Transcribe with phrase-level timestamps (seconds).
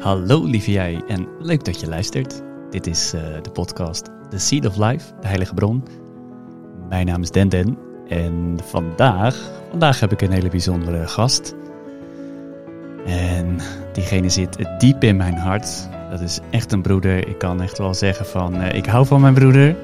[0.00, 2.42] Hallo lieve jij en leuk dat je luistert.
[2.70, 5.84] Dit is uh, de podcast The Seed of Life, de Heilige Bron.
[6.88, 7.78] Mijn naam is Den Den
[8.08, 9.36] en vandaag,
[9.70, 11.54] vandaag heb ik een hele bijzondere gast.
[13.06, 13.58] En
[13.92, 15.88] diegene zit diep in mijn hart.
[16.10, 17.28] Dat is echt een broeder.
[17.28, 19.76] Ik kan echt wel zeggen van, uh, ik hou van mijn broeder.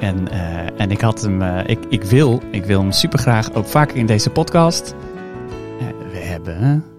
[0.00, 3.66] En, uh, en ik had hem, ik, ik, wil, ik wil hem super graag ook
[3.66, 4.94] vaker in deze podcast.
[6.12, 6.93] we hebben.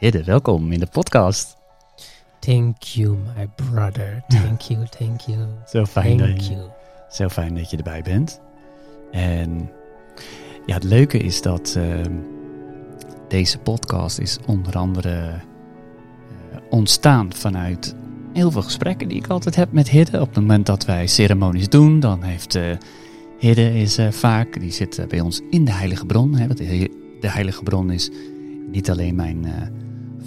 [0.00, 1.56] Hidde, welkom in de podcast.
[2.38, 4.22] Thank you, my brother.
[4.28, 5.38] Thank you, thank you.
[5.66, 6.68] Zo fijn, thank dat je, you.
[7.10, 8.40] zo fijn dat je erbij bent.
[9.10, 9.70] En
[10.66, 12.00] ja, het leuke is dat uh,
[13.28, 17.94] deze podcast is onder andere uh, ontstaan vanuit
[18.32, 20.20] heel veel gesprekken die ik altijd heb met Hidde.
[20.20, 22.76] Op het moment dat wij ceremonies doen, dan heeft uh,
[23.38, 26.34] Hidde is vaak, die zit bij ons in de Heilige Bron.
[26.34, 26.46] Hè,
[27.20, 28.10] de Heilige Bron is
[28.70, 29.46] niet alleen mijn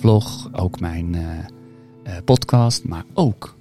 [0.03, 3.55] vlog, ook mijn uh, uh, podcast, maar ook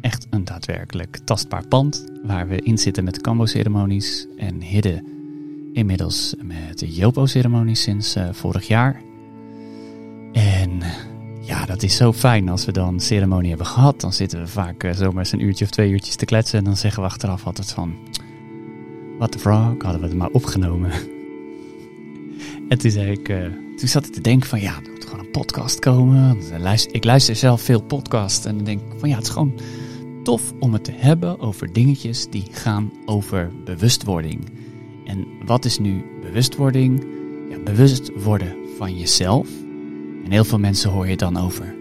[0.00, 5.04] echt een daadwerkelijk tastbaar pand waar we in zitten met de Cambo-ceremonies en Hidde
[5.72, 9.02] inmiddels met de Jopo-ceremonies sinds vorig jaar.
[10.32, 10.82] En
[11.40, 14.00] ja, dat is zo fijn als we dan ceremonie hebben gehad.
[14.00, 16.76] Dan zitten we vaak zomaar eens een uurtje of twee uurtjes te kletsen en dan
[16.76, 17.94] zeggen we achteraf altijd van...
[19.18, 20.90] What the frog, hadden we het maar opgenomen.
[22.68, 23.26] En toen zei ik,
[23.76, 24.74] toen zat ik te denken van ja,
[25.08, 26.38] gewoon een podcast komen.
[26.90, 29.52] Ik luister zelf veel podcasts en denk van ja, het is gewoon
[30.22, 34.50] tof om het te hebben over dingetjes die gaan over bewustwording.
[35.04, 37.06] En wat is nu bewustwording?
[37.50, 39.48] Ja, bewust worden van jezelf.
[40.24, 41.74] En heel veel mensen hoor je dan over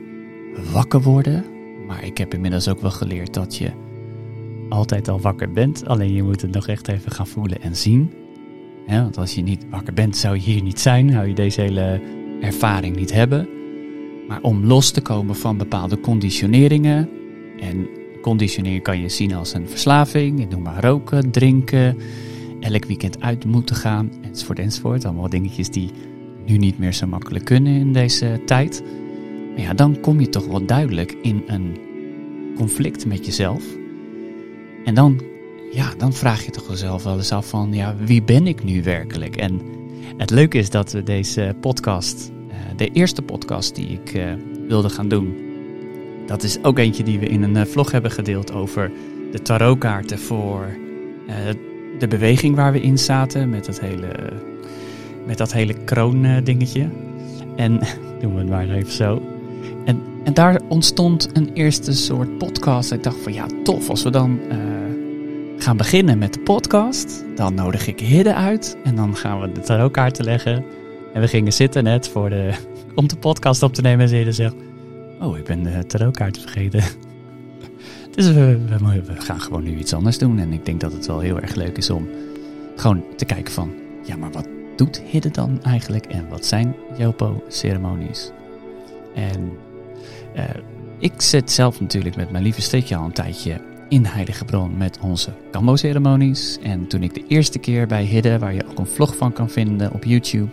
[0.72, 1.46] wakker worden.
[1.88, 3.72] Maar ik heb inmiddels ook wel geleerd dat je
[4.70, 5.88] altijd al wakker bent.
[5.88, 8.14] Alleen je moet het nog echt even gaan voelen en zien.
[8.88, 12.02] Want als je niet wakker bent, zou je hier niet zijn, zou je deze hele
[12.42, 13.48] ervaring niet hebben.
[14.28, 17.10] Maar om los te komen van bepaalde conditioneringen.
[17.60, 17.88] En
[18.22, 20.50] conditionering kan je zien als een verslaving.
[20.50, 21.98] Noem maar roken, drinken,
[22.60, 25.06] elk weekend uit moeten gaan, enzovoort, enzovoort.
[25.06, 25.92] Allemaal dingetjes die
[26.46, 28.84] nu niet meer zo makkelijk kunnen in deze tijd.
[29.56, 31.78] Maar ja, dan kom je toch wel duidelijk in een
[32.56, 33.64] conflict met jezelf.
[34.86, 35.22] En dan
[35.72, 38.84] ja, dan vraag je toch zelf wel eens af van, ja, wie ben ik nu
[38.84, 39.36] werkelijk?
[39.36, 39.62] En
[40.18, 44.24] het leuke is dat we deze podcast, uh, de eerste podcast die ik uh,
[44.68, 45.36] wilde gaan doen,
[46.26, 48.92] dat is ook eentje die we in een uh, vlog hebben gedeeld over
[49.32, 50.78] de tarotkaarten voor
[52.00, 54.12] de beweging waar we in zaten, met dat hele,
[55.26, 56.90] met dat hele kroon dingetje.
[57.56, 57.80] En
[58.22, 59.22] doen we het maar even zo.
[59.86, 62.92] En, en daar ontstond een eerste soort podcast.
[62.92, 64.40] Ik dacht van ja, tof als we dan
[65.68, 67.24] gaan beginnen met de podcast.
[67.36, 70.66] Dan nodig ik Hidde uit en dan gaan we de tarotkaarten leggen.
[71.14, 72.54] En we gingen zitten net voor de,
[72.96, 74.56] om de podcast op te nemen en Hidde zegt...
[75.20, 76.84] Oh, ik ben de tarotkaarten vergeten.
[78.16, 78.60] Dus we,
[79.18, 80.40] gaan gewoon nu iets anders doen.
[80.40, 82.08] En ik denk dat het wel heel erg leuk is om
[82.76, 83.74] gewoon te kijken van...
[84.04, 86.06] Ja, maar wat doet Hidde dan eigenlijk?
[86.06, 88.32] En wat zijn Jopo-ceremonies?
[89.16, 89.52] En
[90.36, 90.44] uh,
[91.00, 95.00] ik zit zelf natuurlijk met mijn lieve steekje al een tijdje in Heilige Bron met
[95.02, 96.58] onze Kambo-ceremonies.
[96.64, 99.50] En toen ik de eerste keer bij Hidde, waar je ook een vlog van kan
[99.50, 100.52] vinden op YouTube,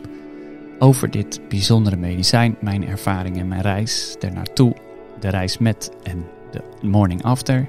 [0.79, 4.75] over dit bijzondere medicijn, mijn ervaring en mijn reis ernaartoe,
[5.21, 7.67] de reis met en de morning after.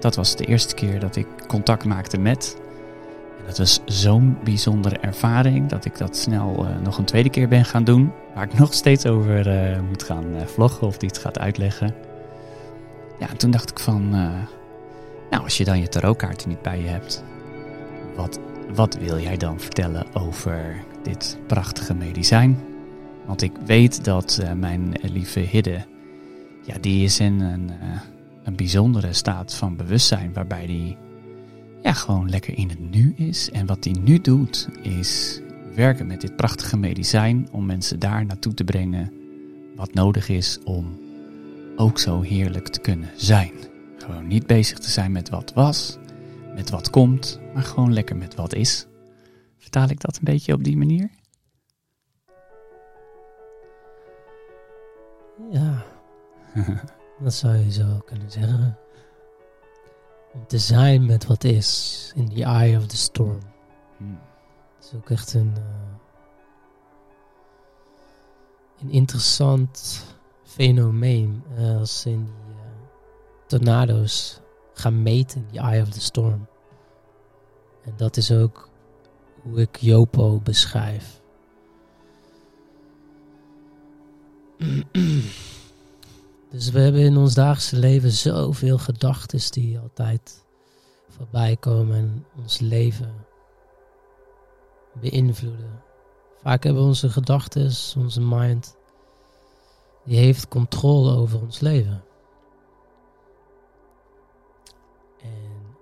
[0.00, 2.56] Dat was de eerste keer dat ik contact maakte met.
[3.38, 7.48] En dat was zo'n bijzondere ervaring dat ik dat snel uh, nog een tweede keer
[7.48, 8.12] ben gaan doen.
[8.34, 11.94] Waar ik nog steeds over uh, moet gaan uh, vloggen of iets gaat uitleggen.
[13.18, 14.14] Ja, en toen dacht ik van,
[15.30, 17.24] nou, als je dan je tarotkaarten niet bij je hebt,
[18.16, 18.38] wat,
[18.74, 22.58] wat wil jij dan vertellen over dit prachtige medicijn?
[23.26, 25.84] Want ik weet dat uh, mijn lieve Hidde,
[26.62, 28.00] ja, die is in een, uh,
[28.44, 30.96] een bijzondere staat van bewustzijn, waarbij die
[31.82, 33.50] ja, gewoon lekker in het nu is.
[33.50, 35.40] En wat hij nu doet, is
[35.74, 39.12] werken met dit prachtige medicijn om mensen daar naartoe te brengen
[39.76, 40.98] wat nodig is om
[41.76, 43.50] ook zo heerlijk te kunnen zijn.
[43.96, 45.98] Gewoon niet bezig te zijn met wat was,
[46.54, 48.86] met wat komt, maar gewoon lekker met wat is.
[49.58, 51.10] Vertaal ik dat een beetje op die manier?
[55.50, 55.84] Ja,
[57.24, 58.78] dat zou je zo kunnen zeggen.
[60.32, 63.40] Om te zijn met wat is, in the eye of the storm.
[63.96, 64.18] Hmm.
[64.76, 65.64] Dat is ook echt een, uh,
[68.80, 70.04] een interessant
[70.44, 71.42] fenomeen.
[71.58, 72.45] Uh, als in die
[73.46, 74.40] tornado's
[74.72, 76.46] gaan meten in the eye of the storm.
[77.84, 78.68] En dat is ook
[79.42, 81.20] hoe ik Jopo beschrijf.
[86.50, 90.44] Dus we hebben in ons dagelijkse leven zoveel gedachten die altijd
[91.08, 93.26] voorbij komen en ons leven
[95.00, 95.82] beïnvloeden.
[96.42, 98.76] Vaak hebben onze gedachten, onze mind,
[100.04, 102.04] die heeft controle over ons leven.
[105.22, 105.76] En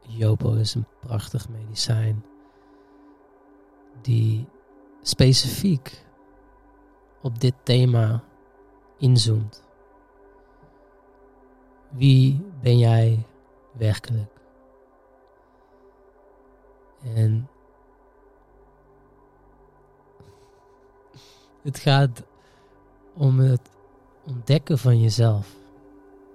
[0.00, 2.24] Jopo is een prachtig medicijn
[4.00, 4.48] die
[5.02, 6.04] specifiek
[7.22, 8.24] op dit thema
[8.98, 9.64] inzoomt.
[11.88, 13.26] Wie ben jij
[13.72, 14.32] werkelijk?
[17.02, 17.48] En
[21.62, 22.22] het gaat
[23.14, 23.70] om het
[24.26, 25.56] ontdekken van jezelf.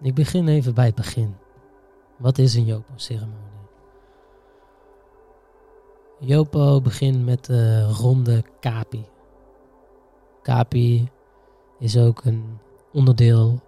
[0.01, 1.36] Ik begin even bij het begin.
[2.17, 3.56] Wat is een Jopo-ceremonie?
[6.19, 9.06] Jopo begint met de ronde kapi.
[10.41, 11.09] Kapi
[11.79, 12.57] is ook een
[12.94, 13.59] onderdeel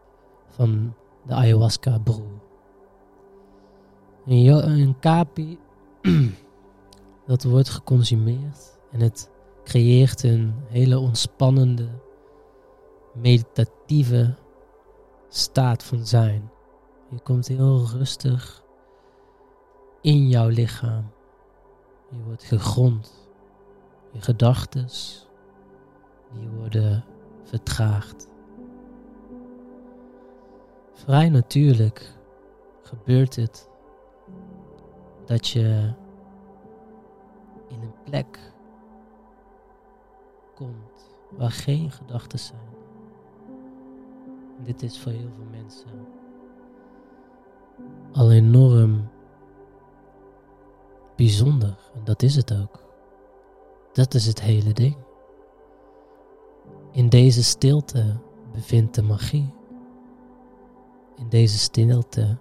[0.49, 0.93] van
[1.25, 2.41] de ayahuasca broer.
[4.25, 5.59] Een, een kapi,
[7.27, 9.29] dat wordt geconsumeerd en het
[9.63, 11.87] creëert een hele ontspannende,
[13.13, 14.35] meditatieve
[15.29, 16.51] staat van zijn.
[17.09, 18.63] Je komt heel rustig
[20.01, 21.11] in jouw lichaam.
[22.09, 23.29] Je wordt gegrond.
[24.11, 24.87] Je gedachten,
[26.33, 27.05] die worden
[27.43, 28.27] vertraagd.
[30.93, 32.17] Vrij natuurlijk
[32.81, 33.69] gebeurt het
[35.25, 35.93] dat je
[37.67, 38.39] in een plek
[40.55, 42.75] komt waar geen gedachten zijn.
[44.63, 46.07] dit is voor heel veel mensen
[48.11, 49.09] al enorm
[51.15, 51.77] bijzonder.
[51.93, 52.83] En dat is het ook.
[53.93, 54.97] Dat is het hele ding.
[56.91, 58.17] In deze stilte
[58.53, 59.53] bevindt de magie.
[61.15, 62.37] In deze stilte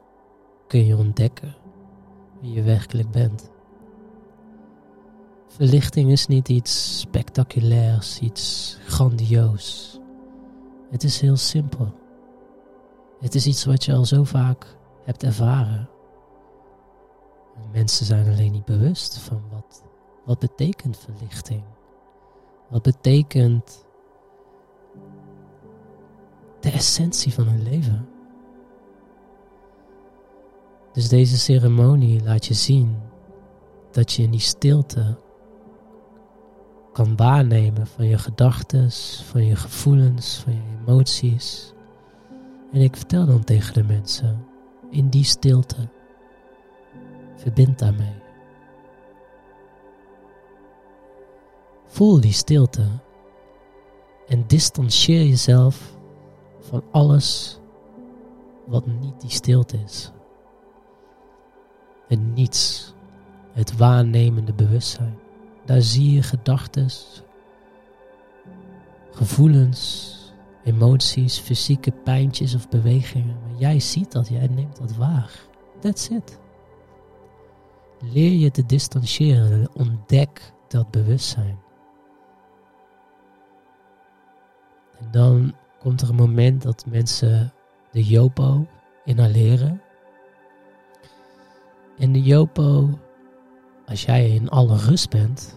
[0.66, 1.56] kun je ontdekken
[2.40, 3.50] wie je werkelijk bent.
[5.46, 9.98] Verlichting is niet iets spectaculairs, iets grandioos.
[10.90, 11.92] Het is heel simpel.
[13.20, 14.75] Het is iets wat je al zo vaak
[15.06, 15.88] hebt ervaren.
[17.72, 19.84] Mensen zijn alleen niet bewust van wat,
[20.24, 21.62] wat betekent verlichting.
[22.68, 23.86] Wat betekent
[26.60, 28.08] de essentie van hun leven.
[30.92, 32.96] Dus deze ceremonie laat je zien
[33.90, 35.18] dat je in die stilte
[36.92, 38.90] kan waarnemen van je gedachten,
[39.24, 41.72] van je gevoelens, van je emoties.
[42.72, 44.45] En ik vertel dan tegen de mensen,
[44.90, 45.88] in die stilte,
[47.36, 48.14] verbind daarmee.
[51.86, 52.86] Voel die stilte
[54.26, 55.96] en distancieer jezelf
[56.60, 57.60] van alles
[58.66, 60.12] wat niet die stilte is.
[62.08, 62.94] Het niets,
[63.52, 65.18] het waarnemende bewustzijn.
[65.64, 66.88] Daar zie je gedachten,
[69.10, 70.15] gevoelens,
[70.66, 73.36] emoties, fysieke pijntjes of bewegingen.
[73.42, 75.30] Maar jij ziet dat, jij neemt dat waar.
[75.80, 76.38] That's it.
[78.00, 81.58] Leer je te distancieren, ontdek dat bewustzijn.
[84.98, 87.52] En dan komt er een moment dat mensen
[87.92, 88.66] de Jopo
[89.04, 89.82] inhaleren.
[91.98, 92.98] En de Jopo,
[93.86, 95.56] als jij in alle rust bent,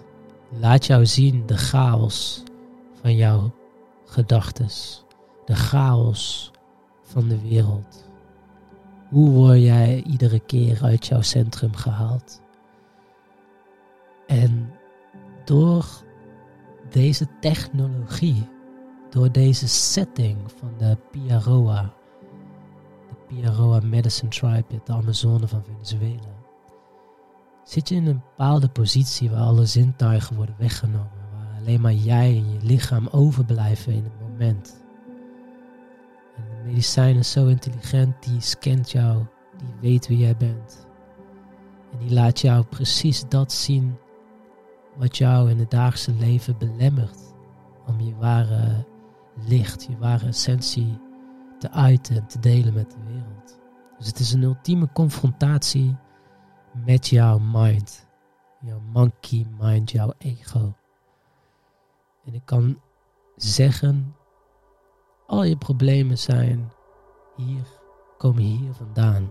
[0.59, 2.43] laat jou zien de chaos
[3.01, 3.51] van jouw
[4.09, 5.05] gedachtes,
[5.45, 6.51] de chaos
[7.03, 8.09] van de wereld.
[9.09, 12.41] Hoe word jij iedere keer uit jouw centrum gehaald?
[14.27, 14.71] En
[15.45, 15.85] door
[16.89, 18.47] deze technologie
[19.09, 21.93] door deze setting van de Piaroa,
[23.09, 26.37] de Piaroa Medicine Tribe, de Amazone van Venezuela,
[27.63, 31.18] zit je in een bepaalde positie waar alle zintuigen worden weggenomen,
[31.69, 34.83] alleen maar jij en je lichaam overblijven in het moment.
[36.35, 39.25] En de medicijn is zo intelligent, die scant jou,
[39.57, 40.87] die weet wie jij bent.
[41.91, 43.97] En die laat jou precies dat zien
[44.97, 47.33] wat jou in het dagelijkse leven belemmert
[47.85, 48.85] om je ware
[49.45, 50.99] licht, je ware essentie
[51.59, 53.59] te uiten en te delen met de wereld.
[53.97, 55.97] Dus het is een ultieme confrontatie
[56.85, 58.07] met jouw mind.
[58.61, 60.78] Jouw monkey mind, jouw ego.
[62.29, 62.81] En ik kan
[63.35, 64.15] zeggen,
[65.27, 66.71] al je problemen zijn
[67.35, 67.65] hier,
[68.17, 69.29] komen hier vandaan.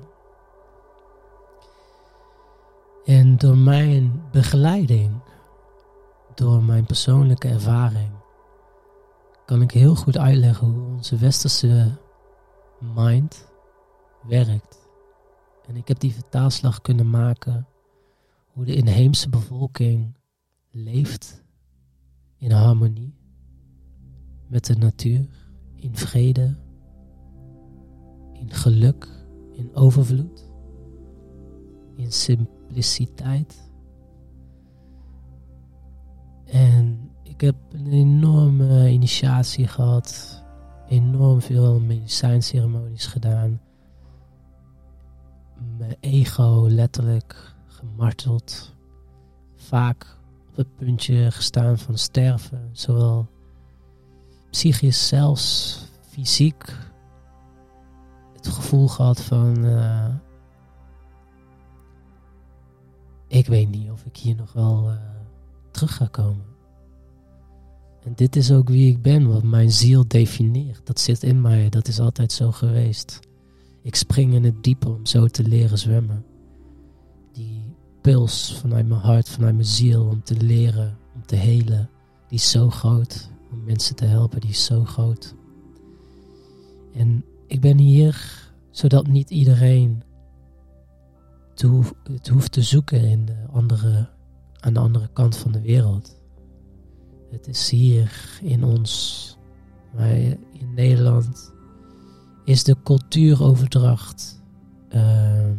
[3.04, 5.20] En door mijn begeleiding,
[6.34, 8.10] door mijn persoonlijke ervaring,
[9.44, 11.98] kan ik heel goed uitleggen hoe onze westerse
[12.80, 13.48] mind
[14.22, 14.88] werkt.
[15.66, 17.66] En ik heb die vertaalslag kunnen maken
[18.52, 20.16] hoe de inheemse bevolking
[20.70, 21.46] leeft
[22.38, 23.14] in harmonie
[24.46, 25.28] met de natuur,
[25.74, 26.56] in vrede,
[28.32, 29.08] in geluk,
[29.52, 30.50] in overvloed,
[31.96, 33.70] in simpliciteit.
[36.44, 40.42] En ik heb een enorme initiatie gehad,
[40.88, 43.60] enorm veel medicijnceremonies gedaan.
[45.78, 48.76] Mijn ego letterlijk gemarteld.
[49.54, 50.17] Vaak
[50.58, 53.28] het puntje gestaan van sterven, zowel
[54.50, 56.64] psychisch, zelfs fysiek.
[58.34, 59.64] Het gevoel gehad van.
[59.64, 60.14] Uh,
[63.28, 64.96] ik weet niet of ik hier nog wel uh,
[65.70, 66.44] terug ga komen.
[68.04, 70.86] En dit is ook wie ik ben, wat mijn ziel definieert.
[70.86, 73.20] Dat zit in mij, dat is altijd zo geweest.
[73.82, 76.24] Ik spring in het diepe om zo te leren zwemmen.
[78.00, 81.90] Puls vanuit mijn hart, vanuit mijn ziel, om te leren, om te helen,
[82.28, 83.30] die is zo groot.
[83.50, 85.34] Om mensen te helpen, die is zo groot.
[86.92, 90.02] En ik ben hier zodat niet iedereen
[92.12, 94.08] het hoeft te zoeken in de andere,
[94.60, 96.20] aan de andere kant van de wereld.
[97.30, 99.36] Het is hier in ons,
[100.52, 101.52] in Nederland
[102.44, 104.42] is de cultuuroverdracht
[104.90, 105.50] uh,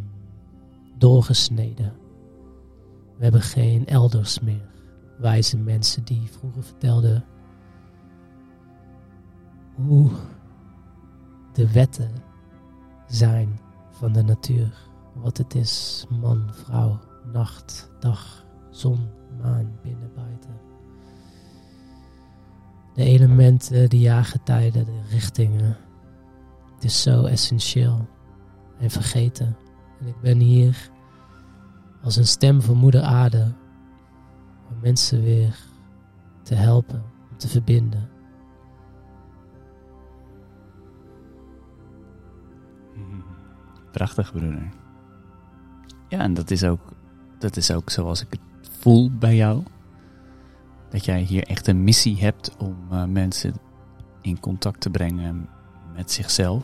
[0.98, 1.94] doorgesneden.
[3.20, 4.72] We hebben geen elders meer.
[5.18, 7.26] Wijze mensen die vroeger vertelden
[9.76, 10.12] hoe
[11.54, 12.12] de wetten
[13.08, 13.60] zijn
[13.92, 14.74] van de natuur.
[15.14, 17.00] Wat het is, man, vrouw,
[17.32, 19.10] nacht, dag, zon,
[19.42, 20.70] maan, binnen, buiten
[23.00, 25.78] de elementen, de jaargetijden, de richtingen.
[26.76, 28.08] Het is zo essentieel
[28.80, 29.58] en vergeten.
[30.00, 30.90] En ik ben hier
[32.04, 33.54] als een stem van Moeder Aarde
[34.70, 35.58] om mensen weer
[36.44, 37.04] te helpen,
[37.38, 38.10] te verbinden.
[43.92, 44.70] Prachtig, broeder.
[46.08, 46.94] Ja, en dat is ook,
[47.38, 49.64] dat is ook zoals ik het voel bij jou.
[50.90, 53.54] Dat jij hier echt een missie hebt om uh, mensen
[54.22, 55.50] in contact te brengen
[55.96, 56.64] met zichzelf.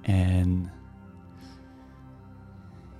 [0.00, 0.70] En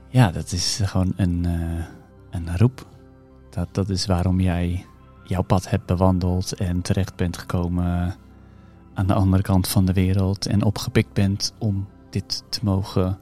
[0.09, 1.85] ja, dat is gewoon een, uh,
[2.31, 2.87] een roep.
[3.51, 4.87] Dat, dat is waarom jij
[5.25, 8.15] jouw pad hebt bewandeld en terecht bent gekomen
[8.95, 13.19] aan de andere kant van de wereld en opgepikt bent om dit te mogen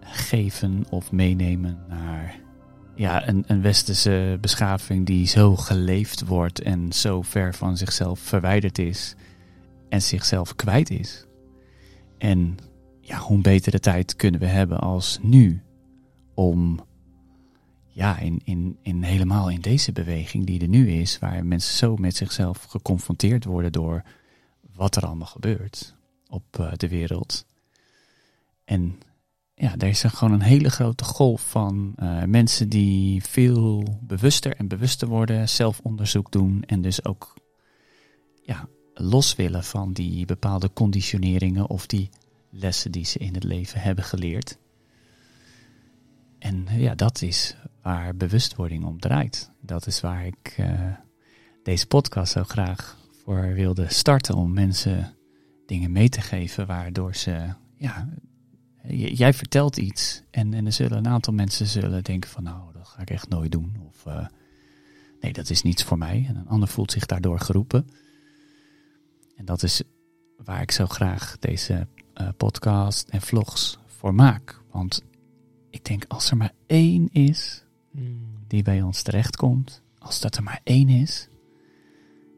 [0.00, 2.40] geven of meenemen naar
[2.94, 8.78] ja, een, een westerse beschaving die zo geleefd wordt en zo ver van zichzelf verwijderd
[8.78, 9.14] is
[9.88, 11.26] en zichzelf kwijt is.
[12.18, 12.56] En
[13.04, 15.62] ja, hoe betere tijd kunnen we hebben als nu
[16.34, 16.80] om
[17.86, 21.96] ja, in, in, in helemaal in deze beweging die er nu is, waar mensen zo
[21.96, 24.02] met zichzelf geconfronteerd worden door
[24.74, 25.96] wat er allemaal gebeurt
[26.28, 27.46] op uh, de wereld.
[28.64, 28.98] En
[29.54, 34.68] ja, er is gewoon een hele grote golf van uh, mensen die veel bewuster en
[34.68, 37.34] bewuster worden, zelfonderzoek doen en dus ook
[38.42, 42.10] ja, los willen van die bepaalde conditioneringen of die
[42.52, 44.58] lessen die ze in het leven hebben geleerd.
[46.38, 49.50] En ja, dat is waar bewustwording om draait.
[49.60, 50.92] Dat is waar ik uh,
[51.62, 55.16] deze podcast zo graag voor wilde starten om mensen
[55.66, 58.08] dingen mee te geven waardoor ze ja,
[58.88, 62.88] jij vertelt iets en, en er zullen een aantal mensen zullen denken van nou, dat
[62.88, 63.76] ga ik echt nooit doen.
[63.86, 64.26] Of uh,
[65.20, 66.24] nee, dat is niets voor mij.
[66.28, 67.86] En een ander voelt zich daardoor geroepen.
[69.36, 69.82] En dat is
[70.36, 71.88] waar ik zo graag deze
[72.20, 74.60] uh, podcast en vlogs voor maak.
[74.70, 75.04] Want
[75.70, 78.44] ik denk als er maar één is hmm.
[78.46, 81.28] die bij ons terechtkomt, als dat er maar één is.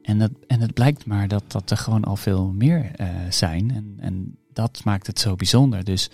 [0.02, 3.70] En, dat, en het blijkt maar dat, dat er gewoon al veel meer uh, zijn.
[3.70, 5.84] En, en dat maakt het zo bijzonder.
[5.84, 6.10] Dus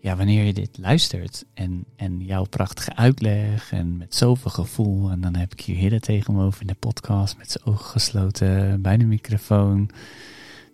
[0.00, 5.20] ja, wanneer je dit luistert en, en jouw prachtige uitleg en met zoveel gevoel, en
[5.20, 8.82] dan heb ik hier Hidde tegen me over in de podcast met zijn ogen gesloten
[8.82, 9.90] bij de microfoon.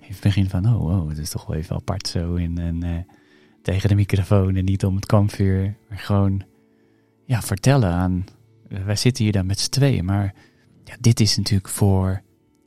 [0.02, 2.96] Heeft begin van, oh, oh, het is toch wel even apart zo in, en, uh,
[3.62, 6.42] tegen de microfoon en niet om het kampvuur, maar gewoon
[7.24, 8.24] ja, vertellen aan,
[8.68, 10.34] wij zitten hier dan met z'n tweeën, maar
[10.84, 12.22] ja, dit is natuurlijk voor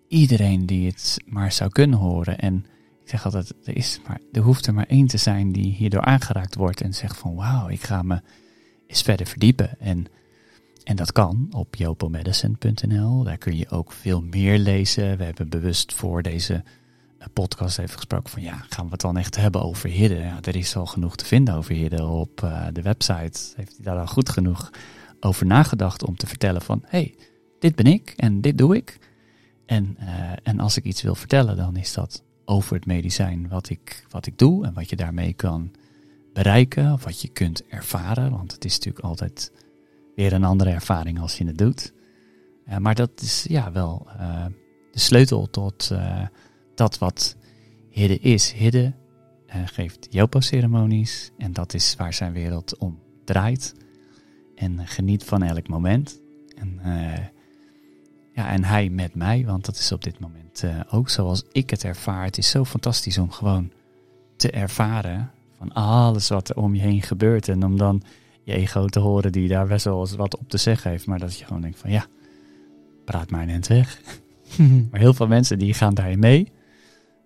[0.08, 2.66] iedereen die het maar zou kunnen horen en
[3.04, 6.02] ik zeg altijd, er, is maar, er hoeft er maar één te zijn die hierdoor
[6.02, 8.22] aangeraakt wordt en zegt van wauw, ik ga me
[8.88, 9.80] eens verder verdiepen.
[9.80, 10.08] En
[10.86, 13.24] en dat kan op jopomedicine.nl.
[13.24, 15.18] Daar kun je ook veel meer lezen.
[15.18, 16.62] We hebben bewust voor deze eh,
[17.34, 20.20] podcast even gesproken van ja, gaan we het dan echt hebben over hidden?
[20.20, 23.40] Ja, er is al genoeg te vinden over hidden op uh, de website.
[23.56, 24.72] Heeft hij daar al goed genoeg
[25.20, 27.16] over nagedacht om te vertellen van hey,
[27.60, 28.98] dit ben ik en dit doe ik.
[29.66, 33.70] En, uh, en als ik iets wil vertellen, dan is dat over het medicijn wat
[33.70, 35.72] ik, wat ik doe en wat je daarmee kan
[36.34, 38.32] bereiken of wat je kunt ervaren.
[38.32, 39.52] Want het is natuurlijk altijd
[40.16, 41.94] weer een andere ervaring als je het doet.
[42.70, 44.08] Uh, maar dat is ja wel
[44.92, 45.92] de sleutel tot
[46.76, 47.36] dat wat
[47.90, 48.52] Hidden is.
[48.52, 48.96] Hidden
[49.66, 53.76] geeft Jopo-ceremonies en dat is waar zijn wereld om draait.
[54.56, 56.20] En geniet van elk moment.
[56.58, 56.80] En,
[58.34, 61.84] ja, en hij met mij, want dat is op dit moment ook zoals ik het
[61.84, 62.24] ervaar.
[62.24, 63.72] Het is zo fantastisch om gewoon
[64.36, 67.48] te ervaren van alles wat er om je heen gebeurt.
[67.48, 68.02] En om dan
[68.44, 71.06] je ego te horen die daar best wel eens wat op te zeggen heeft.
[71.06, 72.06] Maar dat je gewoon denkt van ja,
[73.06, 74.02] praat maar end weg.
[74.92, 76.52] maar heel veel mensen die gaan daarin mee.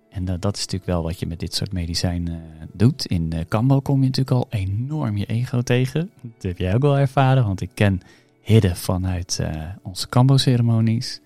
[0.10, 3.06] En uh, dat is natuurlijk wel wat je met dit soort medicijnen uh, doet.
[3.06, 6.12] In uh, Cambo kom je natuurlijk al enorm je ego tegen.
[6.22, 8.02] Dat heb jij ook wel ervaren, want ik ken
[8.42, 9.42] Hidde vanuit
[9.82, 11.22] onze Cambo-ceremonies.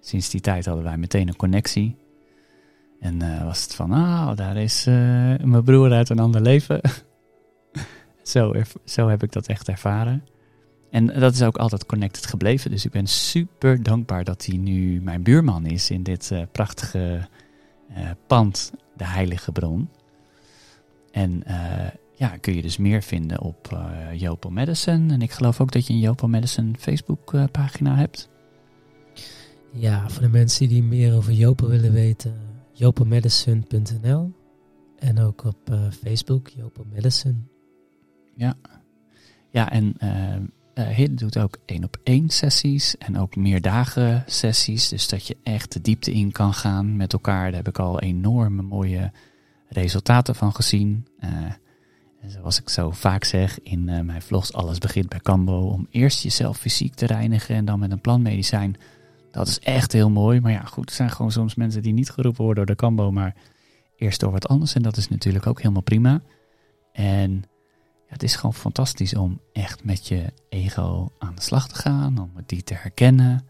[0.00, 1.96] Sinds die tijd hadden wij meteen een connectie.
[3.00, 6.80] En was het van, ah, daar is mijn broer uit een ander leven.
[8.22, 10.24] Zo, zo heb ik dat echt ervaren.
[10.90, 12.70] En dat is ook altijd connected gebleven.
[12.70, 17.28] Dus ik ben super dankbaar dat hij nu mijn buurman is in dit prachtige
[18.26, 19.88] pand, de Heilige Bron.
[21.10, 23.78] En uh, ja, kun je dus meer vinden op
[24.14, 25.12] Jopo Medicine.
[25.12, 28.28] En ik geloof ook dat je een Jopo Medicine Facebook pagina hebt.
[29.72, 32.34] Ja, voor de mensen die meer over Jopo willen weten,
[32.72, 34.32] jopomedicine.nl.
[34.98, 37.38] En ook op Facebook, Jopo Medicine.
[38.34, 38.54] Ja,
[39.50, 39.96] ja en
[40.88, 44.88] uh, uh, doet ook één op één sessies en ook meerdagen sessies.
[44.88, 47.44] Dus dat je echt de diepte in kan gaan met elkaar.
[47.44, 49.12] Daar heb ik al enorme mooie
[49.68, 51.06] resultaten van gezien.
[51.24, 51.30] Uh,
[52.26, 55.60] zoals ik zo vaak zeg in mijn vlogs, alles begint bij Cambo.
[55.60, 58.76] Om eerst jezelf fysiek te reinigen en dan met een plantmedicijn.
[59.30, 60.40] Dat is echt heel mooi.
[60.40, 63.10] Maar ja, goed, er zijn gewoon soms mensen die niet geroepen worden door de Cambo,
[63.10, 63.34] maar
[63.96, 64.74] eerst door wat anders.
[64.74, 66.20] En dat is natuurlijk ook helemaal prima.
[66.92, 67.44] En
[68.10, 72.32] het is gewoon fantastisch om echt met je ego aan de slag te gaan, om
[72.46, 73.46] die te herkennen.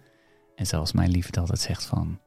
[0.57, 2.19] En zoals mijn liefde altijd zegt van,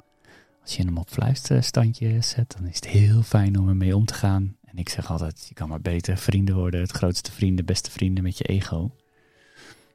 [0.61, 4.13] als je hem op fluisterstandje zet, dan is het heel fijn om ermee om te
[4.13, 4.57] gaan.
[4.65, 8.23] En ik zeg altijd, je kan maar beter vrienden worden, het grootste vrienden, beste vrienden
[8.23, 8.91] met je ego.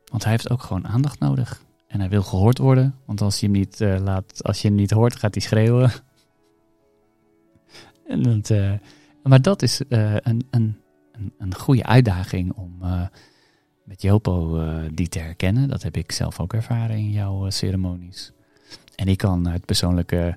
[0.04, 1.62] Want hij heeft ook gewoon aandacht nodig.
[1.86, 4.76] En hij wil gehoord worden, want als je hem niet, uh, laat, als je hem
[4.76, 5.90] niet hoort, gaat hij schreeuwen.
[8.08, 8.72] en dat, uh,
[9.22, 10.76] maar dat is uh, een, een
[11.38, 13.06] een, goede uitdaging om uh,
[13.84, 15.68] met Jopo uh, die te herkennen.
[15.68, 18.32] Dat heb ik zelf ook ervaren in jouw uh, ceremonies.
[18.94, 20.36] En ik kan uit persoonlijke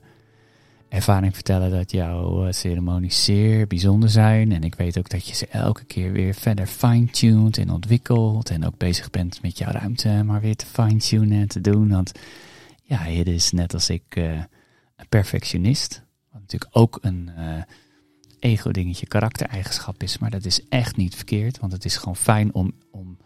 [0.90, 4.52] ervaring vertellen dat jouw ceremonies zeer bijzonder zijn.
[4.52, 8.50] En ik weet ook dat je ze elke keer weer verder fine-tuned en ontwikkelt.
[8.50, 11.90] En ook bezig bent met jouw ruimte maar weer te fine-tunen en te doen.
[11.90, 12.12] Want
[12.84, 16.04] ja, het is net als ik een perfectionist.
[16.34, 17.30] Natuurlijk ook een
[18.42, 20.18] ego-dingetje, karaktereigenschap is.
[20.18, 23.18] Maar dat is echt niet verkeerd, want het is gewoon fijn om, om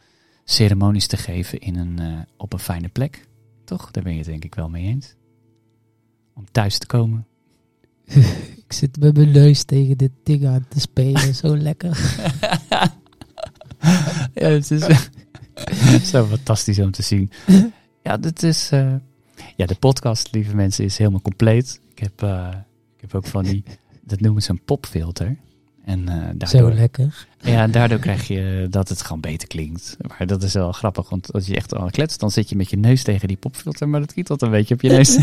[0.43, 3.27] ceremonies te geven in een, uh, op een fijne plek.
[3.63, 3.91] Toch?
[3.91, 5.15] Daar ben je het denk ik wel mee eens.
[6.33, 7.27] Om thuis te komen.
[8.65, 11.35] ik zit met mijn neus tegen dit ding aan te spelen.
[11.35, 11.97] zo lekker.
[14.33, 17.31] ja, het is zo fantastisch om te zien.
[18.03, 18.71] Ja, dit is...
[18.71, 18.95] Uh,
[19.55, 21.79] ja, de podcast, lieve mensen, is helemaal compleet.
[21.91, 22.49] Ik heb, uh,
[22.95, 23.63] ik heb ook van die
[24.05, 25.37] dat noemen ze een popfilter.
[25.85, 27.27] En, uh, daardoor, Zo lekker.
[27.41, 29.97] Ja, daardoor krijg je dat het gewoon beter klinkt.
[30.07, 32.69] Maar dat is wel grappig, want als je echt al kletst, dan zit je met
[32.69, 35.17] je neus tegen die popfilter, maar dat kietelt een beetje op je neus.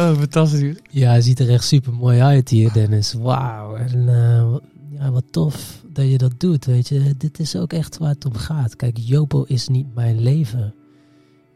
[0.00, 0.76] oh, fantastisch.
[0.90, 3.12] Ja, hij ziet er echt super mooi uit hier, Dennis.
[3.12, 3.74] Wauw.
[3.74, 4.56] En uh,
[4.98, 7.14] ja, wat tof dat je dat doet, weet je.
[7.16, 8.76] Dit is ook echt waar het om gaat.
[8.76, 10.74] Kijk, Jopo is niet mijn leven.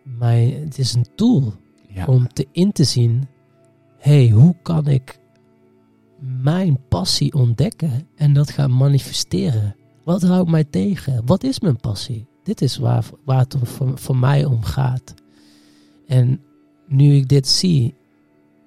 [0.03, 1.55] Mijn, het is een tool
[1.89, 2.05] ja.
[2.05, 3.29] om te in te zien
[4.03, 5.19] hey, hoe kan ik
[6.43, 9.77] mijn passie ontdekken en dat gaan manifesteren?
[10.05, 11.27] Wat houdt mij tegen?
[11.27, 12.27] Wat is mijn passie?
[12.43, 15.15] Dit is waar, waar het voor, voor mij om gaat.
[16.07, 16.41] En
[16.89, 17.95] nu ik dit zie,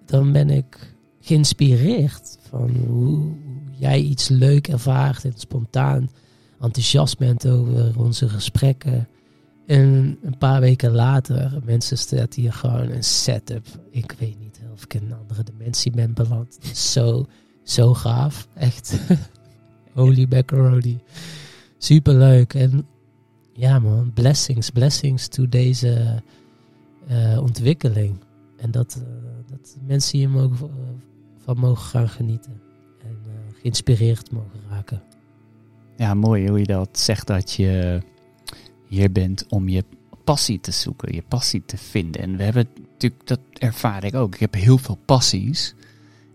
[0.06, 3.32] dan ben ik geïnspireerd van hoe
[3.71, 6.10] jij iets leuk ervaart en spontaan
[6.60, 9.08] enthousiast bent over onze gesprekken.
[9.65, 13.65] En een paar weken later, mensen staat hier gewoon een setup.
[13.89, 16.58] Ik weet niet of ik in een andere dimensie ben beland.
[16.73, 17.25] Zo,
[17.63, 18.47] zo gaaf.
[18.54, 18.99] Echt.
[19.93, 20.99] Holy macaroni.
[21.78, 22.54] Super leuk.
[22.54, 22.88] En
[23.54, 26.21] ja man, blessings, blessings to deze
[27.08, 28.19] eh, ontwikkeling.
[28.58, 30.73] En dat, eh, dat mensen hier mogen, eh,
[31.43, 32.62] van mogen gaan genieten.
[33.04, 33.17] En
[33.62, 35.01] geïnspireerd mogen raken.
[35.97, 38.01] Ja, mooi hoe je dat zegt dat je
[38.88, 39.84] hier bent om je
[40.26, 42.21] passie te zoeken, je passie te vinden.
[42.21, 44.34] En we hebben natuurlijk, dat ervaar ik ook.
[44.34, 45.76] Ik heb heel veel passies.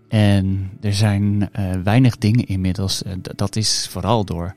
[0.08, 3.02] En er zijn eh, weinig dingen inmiddels.
[3.02, 4.54] eh, dat is vooral door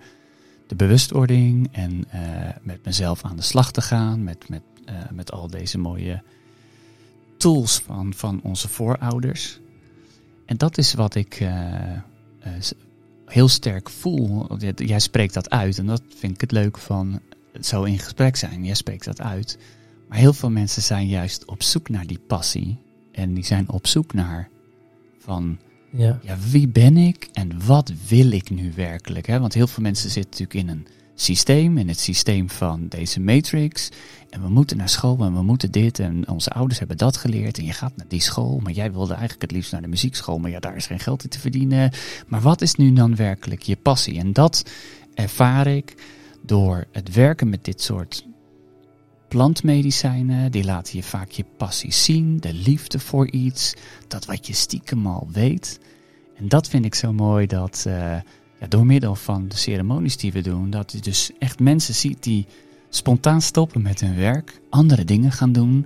[0.67, 2.21] de bewustwording en eh,
[2.61, 4.23] met mezelf aan de slag te gaan.
[4.23, 4.61] Met, met,
[5.11, 6.21] met al deze mooie
[7.37, 9.59] tools van, van onze voorouders.
[10.45, 11.47] En dat is wat ik
[13.25, 14.57] heel sterk voel.
[14.75, 17.21] Jij spreekt dat uit en dat vind ik het leuk van
[17.65, 18.65] zo in gesprek zijn.
[18.65, 19.57] Jij spreekt dat uit.
[20.09, 22.77] Maar heel veel mensen zijn juist op zoek naar die passie.
[23.11, 24.49] En die zijn op zoek naar
[25.19, 25.57] van
[25.91, 29.27] Ja, ja, wie ben ik en wat wil ik nu werkelijk?
[29.27, 29.39] Hè?
[29.39, 33.89] Want heel veel mensen zitten natuurlijk in een systeem, in het systeem van deze matrix.
[34.29, 37.57] En we moeten naar school en we moeten dit en onze ouders hebben dat geleerd.
[37.57, 40.39] En je gaat naar die school, maar jij wilde eigenlijk het liefst naar de muziekschool.
[40.39, 41.91] Maar ja, daar is geen geld in te verdienen.
[42.27, 44.19] Maar wat is nu dan werkelijk je passie?
[44.19, 44.71] En dat
[45.13, 45.95] ervaar ik
[46.45, 48.25] door het werken met dit soort
[49.27, 50.51] plantmedicijnen.
[50.51, 53.73] Die laten je vaak je passie zien, de liefde voor iets,
[54.07, 55.79] dat wat je stiekem al weet.
[56.35, 57.93] En dat vind ik zo mooi dat eh,
[58.59, 62.23] ja, door middel van de ceremonies die we doen, dat je dus echt mensen ziet
[62.23, 62.45] die
[62.89, 65.85] spontaan stoppen met hun werk, andere dingen gaan doen.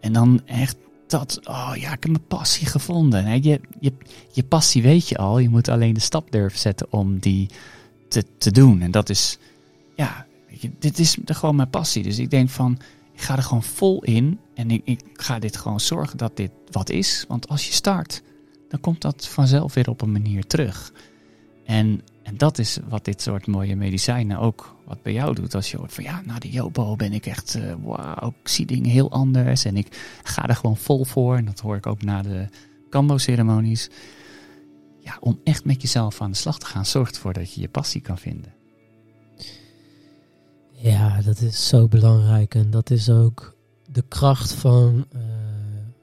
[0.00, 3.42] En dan echt dat, oh ja, ik heb mijn passie gevonden.
[3.42, 3.92] Je, je,
[4.32, 7.48] je passie weet je al, je moet alleen de stap durven zetten om die
[8.08, 8.80] te, te doen.
[8.80, 9.38] En dat is,
[9.96, 10.26] ja,
[10.78, 12.02] dit is gewoon mijn passie.
[12.02, 12.78] Dus ik denk van,
[13.12, 16.50] ik ga er gewoon vol in en ik, ik ga dit gewoon zorgen dat dit
[16.70, 17.24] wat is.
[17.28, 18.22] Want als je start,
[18.68, 20.92] dan komt dat vanzelf weer op een manier terug.
[21.64, 25.54] En, en dat is wat dit soort mooie medicijnen ook wat bij jou doet.
[25.54, 28.66] Als je hoort van ja, na de Jobo ben ik echt, eh wauw, ik zie
[28.66, 29.64] dingen heel anders.
[29.64, 31.36] En ik ga er gewoon vol voor.
[31.36, 32.48] En dat hoor ik ook na de
[32.90, 33.90] Kambo-ceremonies.
[35.00, 37.68] Ja, om echt met jezelf aan de slag te gaan, zorgt ervoor dat je je
[37.68, 38.55] passie kan vinden.
[40.76, 42.54] Ja, dat is zo belangrijk.
[42.54, 43.56] En dat is ook
[43.92, 45.20] de kracht van eh,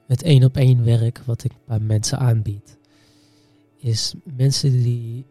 [0.06, 2.78] het één op één werk wat ik bij mensen aanbied.
[3.78, 5.26] Is mensen die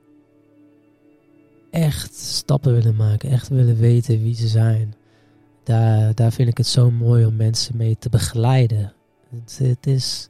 [1.72, 4.94] echt stappen willen maken, echt willen weten wie ze zijn.
[5.64, 8.94] Daar, daar vind ik het zo mooi om mensen mee te begeleiden.
[9.30, 10.30] Het, het, is,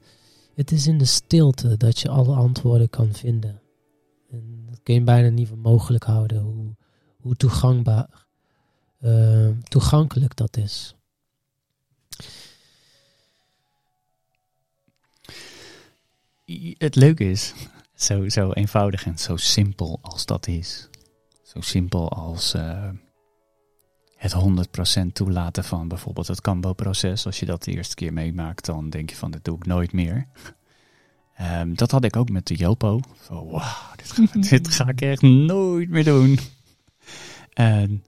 [0.56, 3.62] het is in de stilte dat je alle antwoorden kan vinden.
[4.32, 6.76] En dat kun je bijna niet voor mogelijk houden, hoe,
[7.22, 8.23] hoe toegankbaar,
[9.04, 10.96] eh, toegankelijk dat is.
[16.78, 17.54] Het leuke is,
[17.96, 20.90] zo, zo eenvoudig en zo simpel als dat is.
[21.44, 22.90] Zo simpel als eh,
[24.16, 24.34] het
[25.02, 27.26] 100% toelaten van bijvoorbeeld het Cambo-proces.
[27.26, 29.94] Als je dat de eerste keer meemaakt, dan denk je van, dat doe ik nooit
[29.94, 30.28] meer.
[31.36, 33.00] Ehm, dat had ik ook met de Jopo.
[33.22, 33.62] Zo,
[33.96, 36.40] dit, dit ga ik echt nooit meer doen.
[37.54, 38.04] En,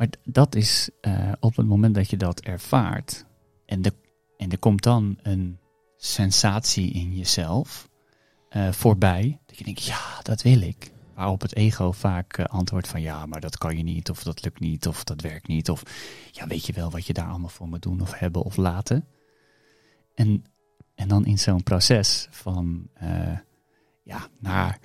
[0.00, 3.24] maar dat is eh, op het moment dat je dat ervaart.
[3.66, 3.92] En, de,
[4.36, 5.58] en er komt dan een
[5.96, 7.88] sensatie in jezelf
[8.48, 9.40] eh, voorbij.
[9.46, 10.92] Dat je denkt, ja, dat wil ik.
[11.14, 14.44] Waarop het ego vaak eh, antwoordt van ja, maar dat kan je niet, of dat
[14.44, 15.70] lukt niet, of dat werkt niet.
[15.70, 15.82] Of
[16.30, 19.04] ja, weet je wel wat je daar allemaal voor moet doen of hebben of laten.
[20.14, 20.44] En,
[20.94, 22.88] en dan in zo'n proces van
[24.02, 24.78] ja, naar,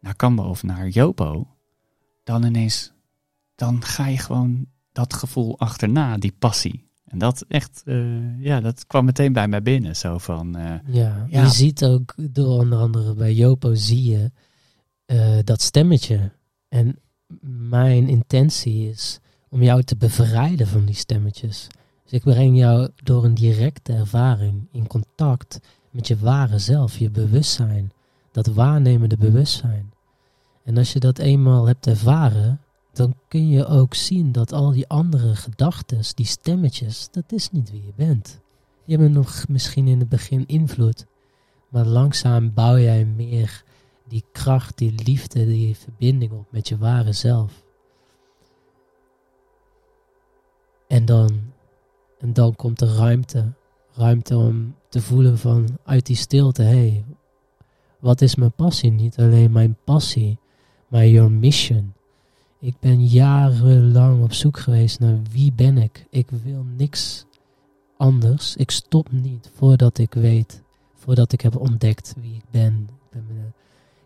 [0.00, 1.56] naar Kambo of naar Jopo,
[2.24, 2.92] dan ineens,
[3.62, 6.90] dan ga je gewoon dat gevoel achterna, die passie.
[7.04, 9.96] En dat echt, eh, ja, dat kwam meteen bij mij binnen.
[9.96, 11.42] Zo van, eh, Ja, Ja.
[11.42, 14.30] je ziet ook door onder andere bij Jopo zie je
[15.06, 16.30] eh, dat stemmetje.
[16.68, 16.98] En
[17.70, 21.66] mijn intentie is om jou te bevrijden van die stemmetjes.
[22.02, 25.58] Dus ik breng jou door een directe ervaring in contact
[25.90, 27.92] met je ware zelf, je bewustzijn.
[28.32, 29.92] Dat waarnemende bewustzijn.
[30.64, 32.60] En als je dat eenmaal hebt ervaren,
[32.92, 37.70] dan kun je ook zien dat al die andere gedachten, die stemmetjes, dat is niet
[37.70, 38.40] wie je bent.
[38.84, 41.06] Je hebt nog misschien in het begin invloed,
[41.68, 43.64] maar langzaam bouw jij meer
[44.08, 47.64] die kracht, die liefde, die verbinding op met je ware zelf.
[50.88, 51.40] En dan,
[52.18, 53.52] en dan komt er ruimte.
[53.94, 57.04] Ruimte om te voelen van uit die stilte, hé, hey,
[58.00, 58.90] wat is mijn passie?
[58.90, 60.38] Niet alleen mijn passie,
[60.88, 61.94] maar your mission.
[62.62, 66.06] Ik ben jarenlang op zoek geweest naar wie ben ik.
[66.10, 67.26] Ik wil niks
[67.96, 68.56] anders.
[68.56, 70.62] Ik stop niet voordat ik weet,
[70.94, 72.88] voordat ik heb ontdekt wie ik ben.
[73.10, 73.54] Ik, mijn,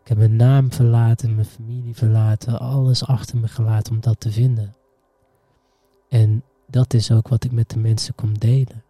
[0.03, 4.31] ik heb mijn naam verlaten, mijn familie verlaten, alles achter me gelaten om dat te
[4.33, 4.75] vinden.
[6.09, 8.83] En dat is ook wat ik met de mensen kom delen.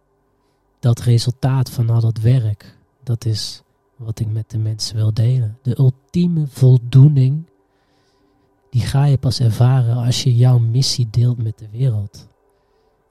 [0.79, 3.61] Dat resultaat van al dat werk, dat is
[3.95, 5.57] wat ik met de mensen wil delen.
[5.61, 7.45] De ultieme voldoening,
[8.77, 12.27] die ga je pas ervaren als je jouw missie deelt met de wereld.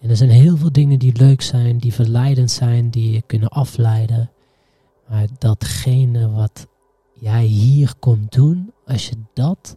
[0.00, 3.48] En er zijn heel veel dingen die leuk zijn, die verleidend zijn, die je kunnen
[3.48, 4.30] afleiden.
[5.08, 6.66] Maar datgene wat
[7.14, 9.76] jij hier komt doen, als je dat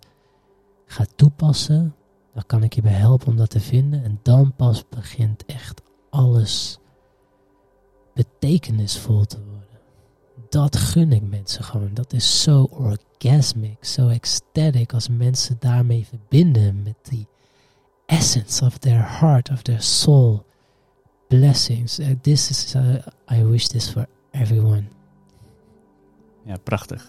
[0.86, 1.95] gaat toepassen,
[2.34, 4.04] dan kan ik je bij helpen om dat te vinden.
[4.04, 6.80] En dan pas begint echt alles
[8.13, 9.80] betekenisvol te worden.
[10.49, 11.93] Dat gun ik mensen gewoon.
[11.93, 12.67] Dat is zo
[13.23, 17.27] orgasmic, zo ecstatic als mensen daarmee verbinden met die
[18.05, 20.45] essence of their heart, of their soul.
[21.27, 21.99] Blessings.
[21.99, 22.95] Uh, this is, uh,
[23.32, 24.84] I wish this for everyone.
[26.43, 27.08] Ja, prachtig.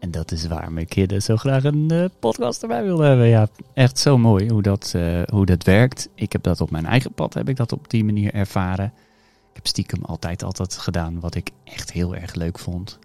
[0.00, 3.26] En dat is waarom ik hier zo graag een uh, podcast erbij wilde hebben.
[3.26, 6.08] Ja, echt zo mooi hoe dat, uh, hoe dat werkt.
[6.14, 8.92] Ik heb dat op mijn eigen pad, heb ik dat op die manier ervaren.
[9.50, 12.98] Ik heb stiekem altijd, altijd gedaan wat ik echt heel erg leuk vond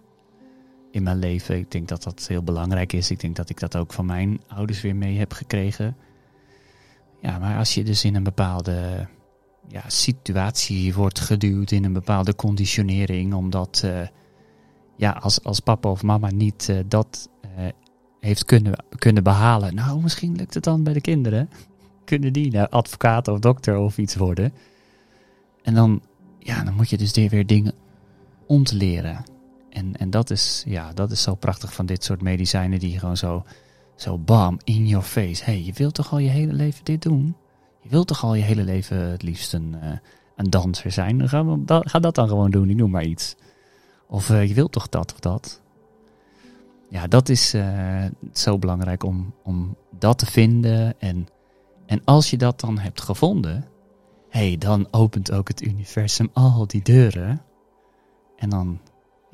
[0.95, 1.57] in mijn leven.
[1.57, 3.11] Ik denk dat dat heel belangrijk is.
[3.11, 5.95] Ik denk dat ik dat ook van mijn ouders weer mee heb gekregen.
[7.21, 9.07] Ja, maar als je dus in een bepaalde
[9.67, 14.07] ja, situatie wordt geduwd, in een bepaalde conditionering, omdat uh,
[14.97, 17.65] ja, als, als papa of mama niet uh, dat uh,
[18.19, 21.49] heeft kunnen, kunnen behalen, nou, misschien lukt het dan bij de kinderen.
[22.05, 24.53] Kunnen die nou advocaat of dokter of iets worden?
[25.63, 26.01] En dan,
[26.39, 27.73] ja, dan moet je dus weer dingen
[28.47, 29.33] ontleren.
[29.75, 33.17] En, en dat, is, ja, dat is zo prachtig van dit soort medicijnen die gewoon
[33.17, 33.43] zo
[33.95, 35.43] zo bam, in your face.
[35.43, 37.35] hey, je wilt toch al je hele leven dit doen?
[37.81, 39.91] Je wilt toch al je hele leven het liefst een, uh,
[40.35, 41.29] een danser zijn?
[41.29, 43.35] Ga, ga dat dan gewoon doen, ik noem maar iets.
[44.07, 45.61] Of uh, je wilt toch dat of dat?
[46.89, 50.99] Ja, dat is uh, zo belangrijk om, om dat te vinden.
[50.99, 51.27] En,
[51.85, 53.67] en als je dat dan hebt gevonden,
[54.29, 57.41] hey, dan opent ook het universum al die deuren.
[58.35, 58.79] En dan,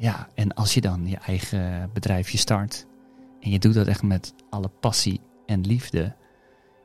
[0.01, 2.85] ja, en als je dan je eigen bedrijfje start,
[3.39, 6.15] en je doet dat echt met alle passie en liefde,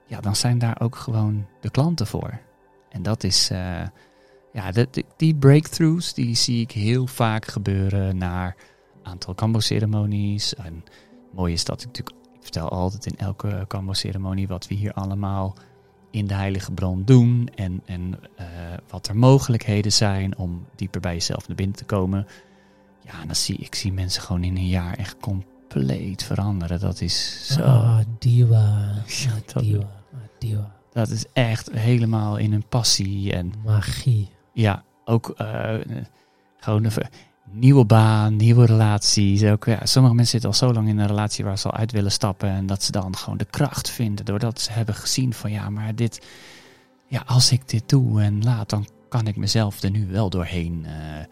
[0.06, 2.38] ja, dan zijn daar ook gewoon de klanten voor.
[2.88, 3.82] En dat is, uh,
[4.52, 4.72] ja,
[5.16, 8.56] die breakthroughs, die zie ik heel vaak gebeuren naar
[9.02, 10.54] aantal kambo-ceremonies.
[10.54, 10.84] En
[11.32, 15.54] mooi is dat ik natuurlijk, ik vertel altijd in elke kambo-ceremonie wat we hier allemaal
[16.10, 17.48] in de heilige bron doen.
[17.54, 18.46] En, en uh,
[18.88, 22.26] wat er mogelijkheden zijn om dieper bij jezelf naar binnen te komen.
[23.06, 26.80] Ja, dan zie ik zie mensen gewoon in een jaar echt compleet veranderen.
[26.80, 27.62] Dat is zo.
[27.62, 28.94] Ah, diva.
[29.06, 29.64] Ja, dat,
[30.38, 30.58] diva.
[30.58, 30.64] Ah.
[30.92, 34.28] Dat is echt helemaal in een passie en magie.
[34.52, 35.74] Ja, ook uh,
[36.58, 36.92] gewoon een
[37.50, 39.44] nieuwe baan, nieuwe relaties.
[39.44, 41.92] Ook, ja, sommige mensen zitten al zo lang in een relatie waar ze al uit
[41.92, 45.50] willen stappen en dat ze dan gewoon de kracht vinden doordat ze hebben gezien van
[45.50, 46.26] ja, maar dit,
[47.06, 50.84] ja, als ik dit doe en laat, dan kan ik mezelf er nu wel doorheen.
[50.86, 51.26] Uh, eh,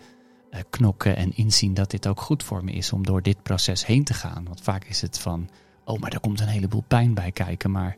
[0.71, 4.05] knokken en inzien dat dit ook goed voor me is om door dit proces heen
[4.05, 4.45] te gaan.
[4.45, 5.49] Want vaak is het van,
[5.85, 7.71] oh, maar er komt een heleboel pijn bij kijken.
[7.71, 7.97] Maar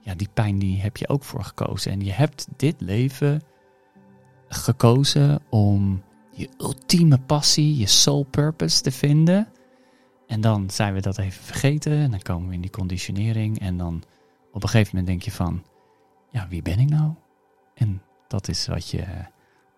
[0.00, 1.92] ja, die pijn die heb je ook voor gekozen.
[1.92, 3.42] En je hebt dit leven
[4.48, 9.48] gekozen om je ultieme passie, je soul purpose te vinden.
[10.26, 13.60] En dan zijn we dat even vergeten en dan komen we in die conditionering.
[13.60, 14.02] En dan
[14.52, 15.64] op een gegeven moment denk je van,
[16.30, 17.12] ja, wie ben ik nou?
[17.74, 19.04] En dat is wat je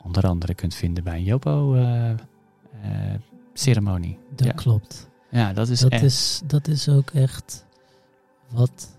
[0.09, 4.19] onder andere kunt vinden bij een Jopo-ceremonie.
[4.35, 4.53] Dat ja.
[4.53, 5.09] klopt.
[5.31, 6.03] Ja, dat is dat echt.
[6.03, 7.67] Is, dat is ook echt
[8.49, 8.97] wat,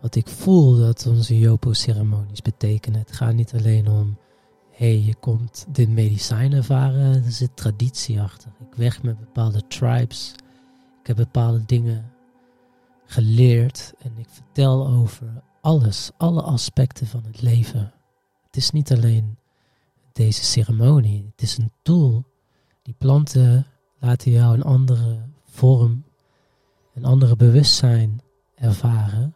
[0.00, 3.00] wat ik voel dat onze Jopo-ceremonies betekenen.
[3.00, 4.16] Het gaat niet alleen om,
[4.70, 7.24] hé, hey, je komt dit medicijn ervaren.
[7.24, 8.50] Er zit traditie achter.
[8.60, 10.34] Ik weg met bepaalde tribes.
[11.00, 12.10] Ik heb bepaalde dingen
[13.04, 17.92] geleerd en ik vertel over alles, alle aspecten van het leven.
[18.46, 19.36] Het is niet alleen
[20.14, 21.30] deze ceremonie.
[21.30, 22.24] Het is een tool.
[22.82, 23.66] Die planten
[23.98, 26.04] laten jou een andere vorm,
[26.94, 28.20] een andere bewustzijn
[28.54, 29.34] ervaren.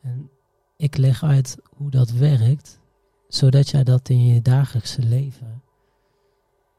[0.00, 0.30] En
[0.76, 2.80] ik leg uit hoe dat werkt,
[3.28, 5.62] zodat jij dat in je dagelijkse leven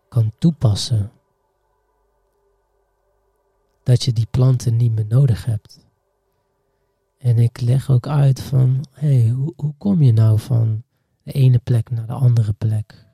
[0.10, 1.12] kan toepassen.
[3.84, 5.86] Dat je die planten niet meer nodig hebt.
[7.18, 10.84] En ik leg ook uit van, hé, hey, hoe, hoe kom je nou van
[11.24, 13.08] de ene plek naar de andere plek.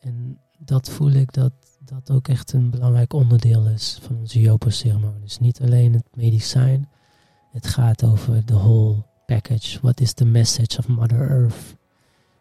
[0.00, 5.38] En dat voel ik dat dat ook echt een belangrijk onderdeel is van onze Jopo-ceremonies.
[5.38, 6.88] Niet alleen het medicijn,
[7.50, 9.80] het gaat over de whole package.
[9.80, 11.76] What is the message of Mother Earth?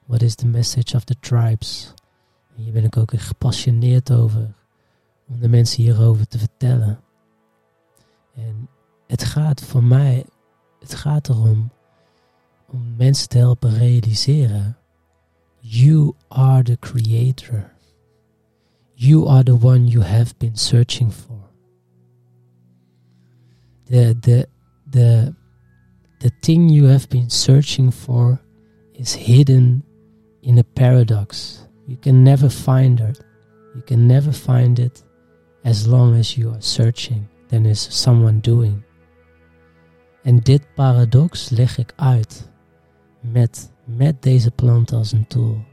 [0.06, 1.94] What is the message of the tribes?
[2.56, 4.54] En hier ben ik ook echt gepassioneerd over,
[5.28, 7.00] om de mensen hierover te vertellen.
[8.36, 8.70] En
[9.08, 10.26] het gaat voor mij,
[10.80, 11.72] het gaat erom
[12.72, 14.78] om mensen te helpen realiseren.
[15.60, 17.72] You are the creator.
[18.94, 21.50] You are the one you have been searching for.
[23.86, 24.48] The, the,
[24.92, 25.36] the,
[26.20, 28.42] the thing you have been searching for
[28.94, 29.84] is hidden
[30.42, 31.62] in a paradox.
[31.86, 33.20] You can never find it.
[33.76, 35.04] You can never find it
[35.64, 37.28] as long as you are searching.
[37.50, 38.84] Then is someone doing.
[40.24, 42.50] En dit paradox leg ik uit
[43.32, 45.64] met, met deze plant als een tool.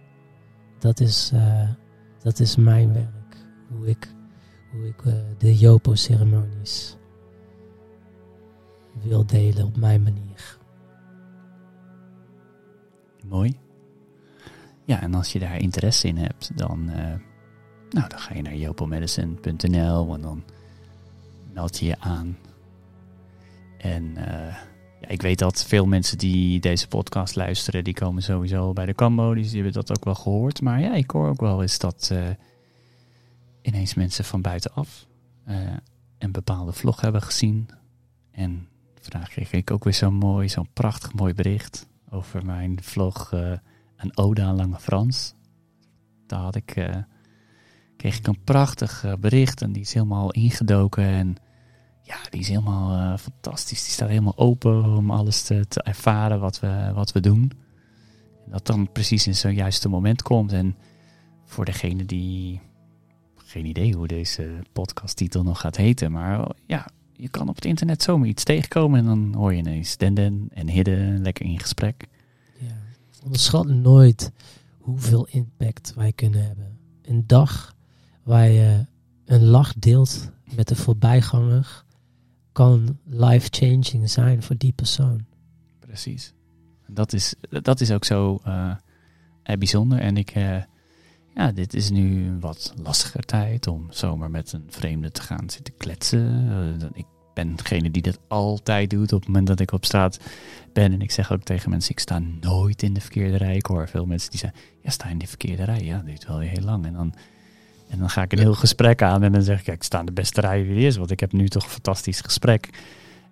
[0.79, 1.71] Dat is, uh,
[2.23, 3.37] dat is mijn werk.
[3.69, 4.15] Hoe ik,
[4.73, 6.97] hoe ik uh, de Jopo-ceremonies
[9.03, 10.59] wil delen op mijn manier.
[13.29, 13.59] Mooi.
[14.85, 16.97] Ja, en als je daar interesse in hebt, dan, uh,
[17.91, 20.45] nou, dan ga je naar jopomedicine.nl en dan
[21.53, 22.39] meld je je aan.
[23.79, 24.17] En
[25.05, 28.95] ja, ik weet dat veel mensen die deze podcast luisteren, die komen sowieso bij de
[28.95, 30.61] Cambo, die hebben dat ook wel gehoord.
[30.61, 32.29] Maar ja, ik hoor ook wel eens dat uh,
[33.63, 35.07] ineens mensen van buitenaf
[36.19, 37.69] een bepaalde vlog hebben gezien.
[38.31, 38.69] En
[39.01, 43.33] vandaag kreeg ik ook weer zo'n mooi, zo'n prachtig mooi bericht over mijn vlog
[43.97, 45.35] een ode aan Lange Frans.
[46.27, 46.97] Daar had ik, uh,
[47.97, 51.05] kreeg ik een prachtig uh, bericht en die is helemaal ingedoken.
[51.05, 51.37] En
[52.05, 53.83] ja, die is helemaal uh, fantastisch.
[53.83, 57.53] Die staat helemaal open om alles te, te ervaren wat we, wat we doen.
[58.45, 60.53] En dat dan precies in zo'n juiste moment komt.
[60.53, 60.77] En
[61.45, 62.61] voor degene die
[63.37, 66.13] geen idee hoe deze podcasttitel nog gaat heten.
[66.13, 69.97] Maar ja, je kan op het internet zomaar iets tegenkomen en dan hoor je ineens
[69.97, 72.07] Denden en Hidden lekker in gesprek.
[72.59, 72.77] Ja.
[73.23, 74.33] Onderschat nooit
[74.79, 76.79] hoeveel impact wij kunnen hebben.
[77.03, 77.75] Een dag
[78.23, 78.87] waar je
[79.25, 81.84] een lach deelt met een voorbijganger
[82.55, 85.25] kan life-changing zijn voor die persoon.
[85.81, 86.33] Precies.
[86.87, 88.75] Dat is, dat is ook zo uh,
[89.59, 89.99] bijzonder.
[89.99, 90.63] En ik, uh,
[91.35, 95.51] ja, dit is nu een wat lastiger tijd om zomaar met een vreemde te gaan
[95.51, 96.93] zitten kletsen.
[96.93, 100.21] Ik ben degene die dat altijd doet op het moment dat ik op straat
[100.73, 100.93] ben.
[100.93, 103.57] En ik zeg ook tegen mensen, ik sta nooit in de verkeerde rij.
[103.57, 105.85] Ik hoor veel mensen die zeggen, ja, sta in de verkeerde rij.
[105.85, 106.87] Ja, dat duurt wel heel lang.
[106.87, 107.15] En dan,
[107.95, 110.01] en dan ga ik een heel gesprek aan en dan zeg ik, ja, ik sta
[110.01, 110.97] in de beste rij wie is.
[110.97, 112.71] Want ik heb nu toch een fantastisch gesprek.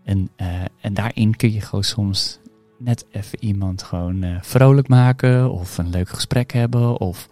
[0.04, 0.46] En, uh,
[0.80, 2.38] en daarin kun je gewoon soms
[2.78, 5.50] net even iemand gewoon uh, vrolijk maken.
[5.50, 7.00] Of een leuk gesprek hebben.
[7.00, 7.28] Of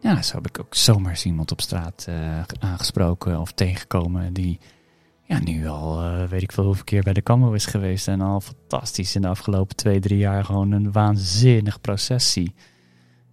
[0.00, 4.58] ja, zo heb ik ook zomaar eens iemand op straat uh, aangesproken of tegengekomen die
[5.24, 8.08] ja, nu al weet ik veel hoeveel keer bij de Kammer is geweest.
[8.08, 12.54] En al fantastisch in de afgelopen twee, drie jaar gewoon een waanzinnig proces zie.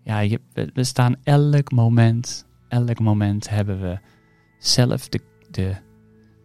[0.03, 0.41] Ja, je,
[0.73, 3.99] we staan elk moment, elk moment hebben we
[4.57, 5.75] zelf de, de,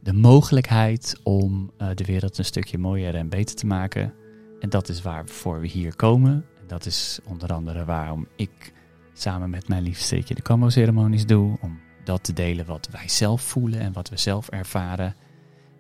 [0.03, 4.15] de mogelijkheid om uh, de wereld een stukje mooier en beter te maken.
[4.61, 6.33] En dat is waarvoor we hier komen.
[6.61, 8.73] En dat is onder andere waarom ik
[9.13, 11.59] samen met mijn liefste de Kambo-ceremonies doe.
[11.61, 15.15] Om dat te delen wat wij zelf voelen en wat we zelf ervaren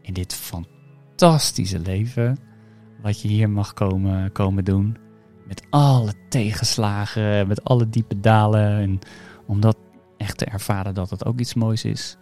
[0.02, 2.38] in dit fantastische leven.
[3.02, 4.96] Wat je hier mag komen, komen doen.
[5.46, 8.81] Met alle tegenslagen, met alle diepe dalen.
[8.81, 8.98] En
[9.46, 9.76] om dat
[10.22, 12.16] echt te ervaren dat het ook iets moois is.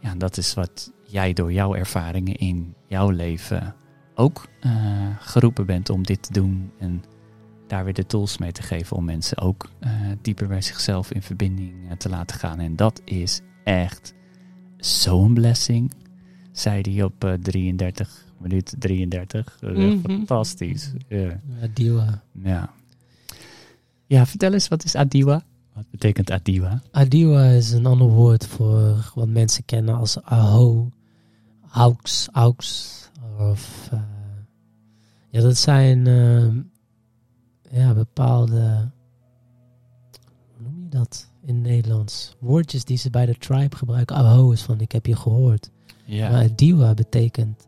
[0.00, 3.74] Ja, dat is wat jij door jouw ervaringen in jouw leven
[4.14, 4.72] ook uh,
[5.18, 6.72] geroepen bent om dit te doen.
[6.78, 7.04] En
[7.66, 9.90] daar weer de tools mee te geven om mensen ook uh,
[10.22, 12.58] dieper bij zichzelf in verbinding uh, te laten gaan.
[12.58, 14.14] En dat is echt
[14.76, 15.92] zo'n blessing
[16.52, 19.58] zei hij op uh, 33 minuut 33.
[19.60, 20.00] Uh, mm -hmm.
[20.00, 20.92] Fantastisch.
[21.08, 21.32] Yeah.
[21.62, 22.22] Adiwa.
[22.42, 22.70] Ja.
[24.06, 25.42] Ja, vertel eens, wat is Adiwa?
[25.74, 26.82] Wat betekent Adiwa?
[26.90, 30.90] Adiwa is een ander woord voor wat mensen kennen als Aho,
[31.72, 32.98] Aux, Aux.
[33.38, 34.00] Of, uh,
[35.28, 36.54] ja, dat zijn uh,
[37.70, 38.90] ja, bepaalde,
[40.56, 42.36] hoe noem je dat in Nederlands?
[42.38, 44.16] Woordjes die ze bij de tribe gebruiken.
[44.16, 45.70] Aho is van, ik heb je gehoord.
[46.04, 46.30] Ja.
[46.30, 47.66] Maar diwa betekent,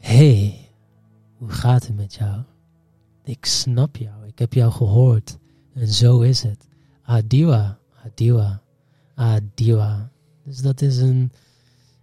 [0.00, 0.68] hey,
[1.36, 2.42] hoe gaat het met jou?
[3.24, 5.38] Ik snap jou, ik heb jou gehoord.
[5.74, 6.68] En zo is het.
[7.02, 8.62] Adiwa, adiwa,
[9.14, 10.10] adiwa.
[10.44, 11.32] Dus dat is een,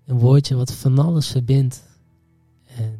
[0.05, 1.83] een woordje wat van alles verbindt.
[2.65, 2.99] En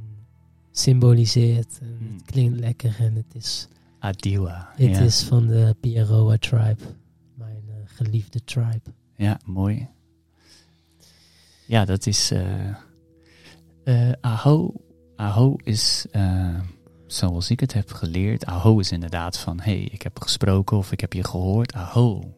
[0.71, 1.79] symboliseert.
[1.81, 3.67] En het klinkt lekker en het is...
[3.99, 4.69] Adiwa.
[4.75, 4.99] Het ja.
[4.99, 6.83] is van de Pieroa tribe.
[7.33, 8.93] Mijn uh, geliefde tribe.
[9.15, 9.87] Ja, mooi.
[11.65, 12.31] Ja, dat is.
[12.31, 12.75] Uh,
[13.85, 14.73] uh, aho.
[15.15, 16.05] Aho is.
[17.07, 18.45] Zoals ik het heb geleerd.
[18.45, 19.59] Aho is inderdaad van.
[19.59, 21.73] hey, ik heb gesproken of ik heb je gehoord.
[21.73, 22.33] Aho.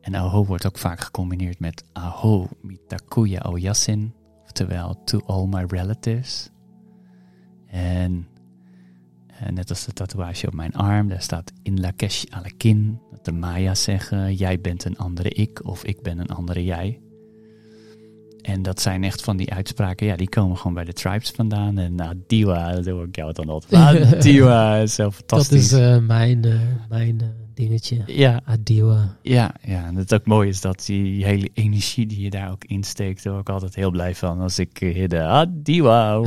[0.00, 4.14] En aho wordt ook vaak gecombineerd met aho mitakuya oyasin.
[4.42, 6.50] Oftewel, to all my relatives.
[7.66, 8.28] En
[9.40, 13.00] Eh, net als de tatoeage op mijn arm, daar staat in Lakesh Alakin.
[13.10, 17.00] Dat de Maya's zeggen, jij bent een andere ik of ik ben een andere jij.
[18.44, 21.78] En dat zijn echt van die uitspraken, ja, die komen gewoon bij de tribes vandaan.
[21.78, 24.14] En Adiwa, dat hoor ik jou dan altijd.
[24.14, 25.70] Adiwa is zo fantastisch.
[25.70, 26.54] Dat is uh, mijn, uh,
[26.88, 28.02] mijn uh, dingetje.
[28.06, 29.16] Ja, Adiwa.
[29.22, 29.86] ja, ja.
[29.86, 33.32] En het ook mooi is dat die hele energie die je daar ook insteekt, daar
[33.32, 34.40] word ik altijd heel blij van.
[34.40, 34.80] Als ik
[35.10, 36.14] de Adiwa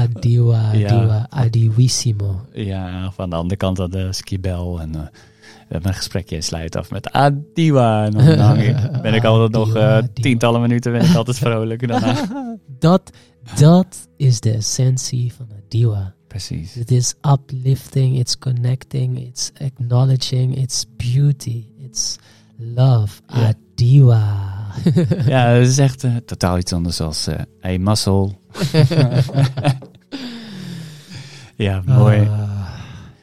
[0.00, 0.70] Adiwa.
[0.70, 2.40] Adiwa, Adiwissimo.
[2.52, 4.80] ja, van de andere kant aan de skibel.
[4.80, 5.10] En
[5.68, 8.04] we een gesprekje en sluit af met Adiwa.
[8.04, 10.08] En dan hang ik- ben ik altijd nog uh, Adiwa.
[10.14, 11.88] tientallen minuten ben ik altijd vrolijk.
[11.88, 12.14] Daarna.
[12.78, 13.10] dat,
[13.58, 16.14] dat is de essentie van Adiwa.
[16.28, 16.74] Precies.
[16.74, 22.16] Het is uplifting, it's connecting, it's acknowledging, it's beauty, it's
[22.56, 23.20] love.
[23.26, 24.46] Adiwa.
[25.26, 28.30] Ja, het is echt eh, totaal iets anders als eh hey, muscle.
[31.56, 32.20] ja, mooi.
[32.20, 32.68] Ah,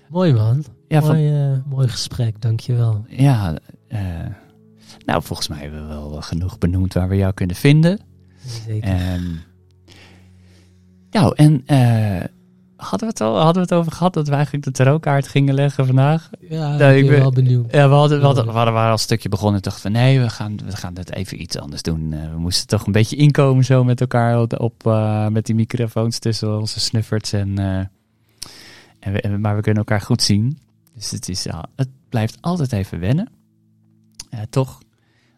[0.09, 0.65] mooi man.
[0.87, 3.05] Ja, van, mooi, eh, mooi gesprek, dankjewel.
[3.09, 3.55] ja
[3.87, 3.99] eh,
[5.05, 7.99] nou, volgens mij hebben we wel genoeg benoemd waar we jou kunnen vinden.
[8.65, 8.89] Zeker.
[8.89, 9.41] En,
[11.11, 12.23] nou, en eh,
[12.75, 15.53] hadden, we het al, hadden we het over gehad dat we eigenlijk de tarotkaart gingen
[15.53, 16.29] leggen vandaag?
[16.49, 17.71] ja, nee, ik ben wel benieuwd.
[17.71, 19.91] Ja, we hadden, we hadden, we hadden waren al een stukje begonnen en dachten van
[19.91, 22.09] nee, we gaan, we gaan het even iets anders doen.
[22.09, 24.83] We moesten toch een beetje inkomen zo met elkaar op, op,
[25.31, 27.33] met die microfoons tussen onze snufferts.
[27.33, 27.57] En,
[28.99, 30.57] en we, en- maar we kunnen elkaar goed zien.
[30.95, 33.29] Dus het, is, al- het blijft altijd even wennen.
[34.29, 34.79] Eh, toch?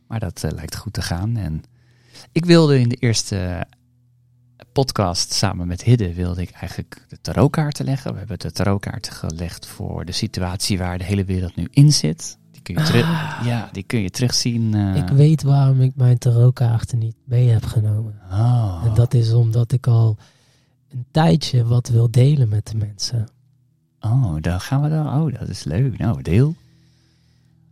[0.07, 1.37] Maar dat eh, lijkt goed te gaan.
[1.37, 1.61] En
[2.31, 3.65] ik wilde in de eerste
[4.71, 8.11] podcast samen met Hidde wilde ik eigenlijk de tarotkaarten leggen.
[8.11, 12.37] We hebben de tarotkaarten gelegd voor de situatie waar de hele wereld nu in zit.
[12.51, 13.41] Die kun je, terug, Ah.
[13.45, 14.73] ja, die kun je terugzien.
[14.73, 14.95] eh.
[14.95, 18.19] Ik weet waarom ik mijn tarotkaarten niet mee heb genomen.
[18.31, 18.83] Oh.
[18.85, 20.17] En dat is omdat ik al
[20.89, 23.27] een tijdje wat wil delen met de mensen.
[24.11, 25.07] Oh, dan gaan we dan.
[25.07, 25.97] Oh, dat is leuk.
[25.97, 26.55] Nou, deel.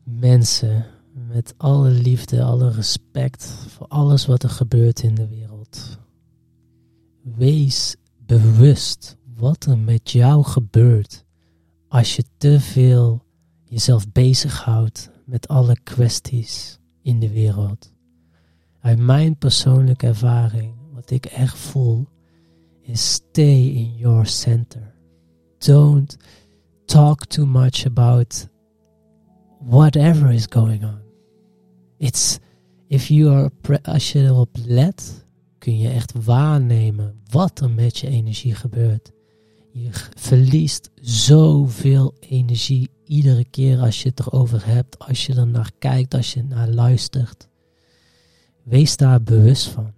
[0.03, 5.97] Mensen, met alle liefde, alle respect voor alles wat er gebeurt in de wereld.
[7.21, 11.25] Wees bewust wat er met jou gebeurt
[11.87, 13.23] als je te veel
[13.63, 17.93] jezelf bezighoudt met alle kwesties in de wereld.
[18.79, 22.07] Uit mijn persoonlijke ervaring, wat ik echt voel,
[22.81, 24.94] is stay in your center.
[25.65, 26.17] Don't
[26.85, 28.47] talk too much about
[29.59, 31.01] whatever is going on.
[31.97, 32.39] It's
[32.87, 33.51] if you are
[33.83, 35.25] als je erop let,
[35.57, 39.11] kun je echt waarnemen wat er met je energie gebeurt.
[39.71, 45.71] Je verliest zoveel energie iedere keer als je het erover hebt, als je er naar
[45.79, 47.47] kijkt, als je naar luistert.
[48.63, 49.93] Wees daar bewust van.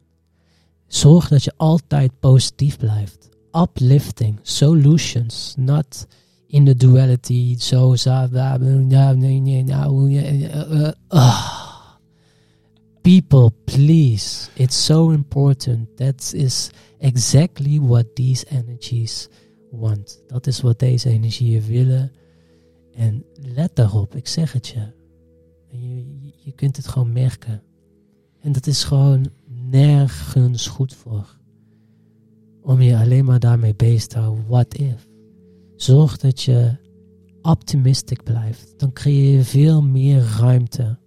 [0.88, 3.30] Zorg dat je altijd positief blijft.
[3.52, 6.08] Uplifting, solutions, not
[6.48, 7.56] in the duality.
[7.60, 8.28] Zo, za,
[9.14, 9.64] nee, nee,
[10.50, 11.66] eh, eh, ah.
[13.02, 14.50] People, please.
[14.56, 15.98] It's so important.
[15.98, 16.70] That is
[17.00, 19.30] exactly what these energies
[19.72, 20.22] want.
[20.28, 22.12] Dat is wat deze energieën willen.
[22.95, 23.26] En
[23.56, 24.91] let daarop, ik zeg het je,
[25.72, 27.62] je- je kunt het gewoon merken.
[28.41, 29.26] En dat is gewoon
[29.70, 31.36] nergens goed voor.
[32.68, 34.47] Om je alleen maar daarmee bezig te houden.
[34.47, 35.07] What if?
[35.76, 36.76] Zorg dat je
[37.41, 38.80] optimistic blijft.
[38.80, 40.97] Dan creëer je veel meer ruimte.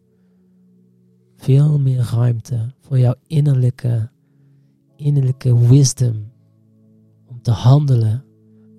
[1.36, 4.10] Veel meer ruimte voor jouw innerlijke,
[4.96, 6.32] innerlijke wisdom.
[7.26, 8.24] Om te handelen,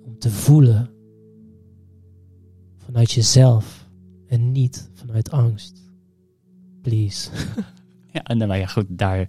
[0.04, 0.90] om te voelen.
[2.76, 3.88] Vanuit jezelf
[4.26, 5.92] en niet vanuit angst.
[6.80, 7.30] Please.
[8.12, 9.28] Ja, maar ja, goed, daar.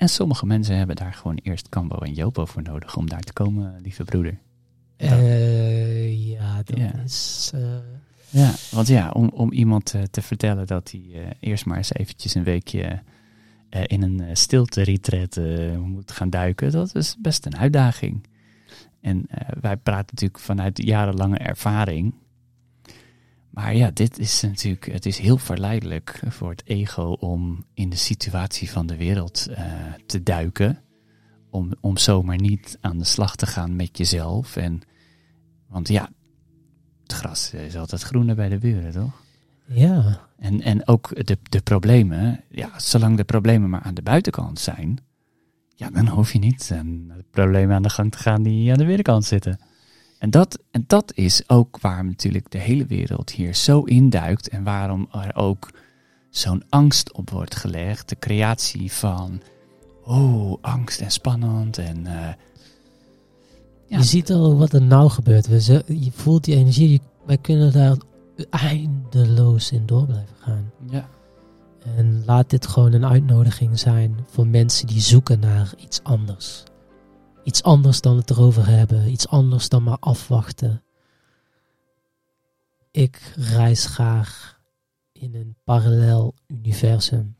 [0.00, 3.32] En sommige mensen hebben daar gewoon eerst Cambo en Jopo voor nodig om daar te
[3.32, 4.38] komen, lieve broeder.
[4.96, 6.92] Eh, ja, dat Ja.
[7.04, 7.50] is.
[7.54, 7.60] eh,
[8.30, 12.34] Ja, want ja, om, om iemand eh, te vertellen dat hij eerst maar eens eventjes
[12.34, 13.02] een weekje
[13.86, 15.36] in een stilte retreat
[15.78, 18.26] moet gaan duiken, dat is best een uitdaging.
[19.00, 19.26] En
[19.60, 22.14] wij praten natuurlijk vanuit jarenlange ervaring.
[23.50, 27.96] Maar ja, dit is natuurlijk, het is heel verleidelijk voor het ego om in de
[27.96, 29.64] situatie van de wereld eh,
[30.06, 30.78] te duiken.
[31.50, 34.56] Om, om zomaar niet aan de slag te gaan met jezelf.
[34.56, 34.80] En,
[35.68, 36.10] want ja,
[37.02, 39.22] het gras is altijd groener bij de buren, toch?
[39.66, 44.58] ja, En, en ook de, de problemen, ja, zolang de problemen maar aan de buitenkant
[44.58, 44.98] zijn,
[45.74, 48.78] ja, dan hoef je niet aan de problemen aan de gang te gaan die aan
[48.78, 49.60] de binnenkant zitten.
[50.20, 54.62] En dat, en dat is ook waarom natuurlijk de hele wereld hier zo induikt en
[54.64, 55.70] waarom er ook
[56.30, 58.08] zo'n angst op wordt gelegd.
[58.08, 59.40] De creatie van,
[60.04, 62.06] oh, angst en spannend en...
[62.06, 62.34] eh,
[63.86, 63.98] Ja.
[63.98, 65.46] Je ziet al wat er nou gebeurt.
[65.46, 67.00] We je voelt die energie.
[67.26, 67.96] wij kunnen daar
[68.50, 70.70] eindeloos in door blijven gaan.
[70.90, 71.08] Ja.
[71.96, 76.62] En laat dit gewoon een uitnodiging zijn voor mensen die zoeken naar iets anders.
[77.44, 79.10] Iets anders dan het erover hebben.
[79.10, 80.82] Iets anders dan maar afwachten.
[82.90, 84.60] Ik reis graag
[85.12, 87.36] in een parallel universum.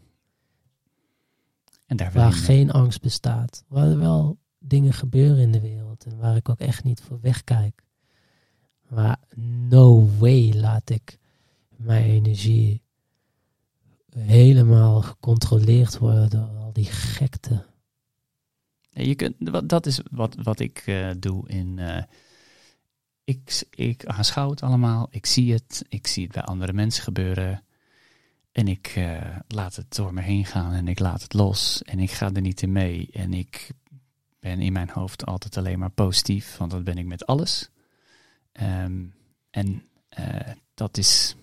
[1.86, 3.64] En daar Waar geen angst bestaat.
[3.68, 6.04] Waar er wel dingen gebeuren in de wereld.
[6.04, 7.82] En waar ik ook echt niet voor wegkijk.
[8.88, 11.18] Maar no way laat ik
[11.76, 12.82] mijn energie
[14.14, 17.69] helemaal gecontroleerd worden door al die gekte.
[18.90, 21.78] Je kunt, dat is wat, wat ik eh, doe in.
[21.78, 22.02] eh,
[23.24, 27.64] ik, ik aanschouw het allemaal, ik zie het, ik zie het bij andere mensen gebeuren.
[28.52, 31.82] En ik eh, laat het door me heen gaan en ik laat het los.
[31.82, 33.08] En ik ga er niet in mee.
[33.12, 33.70] En ik
[34.40, 37.70] ben in mijn hoofd altijd alleen maar positief, want dat ben ik met alles.
[38.52, 39.04] Ehm,
[39.50, 39.82] en
[40.74, 41.36] dat is.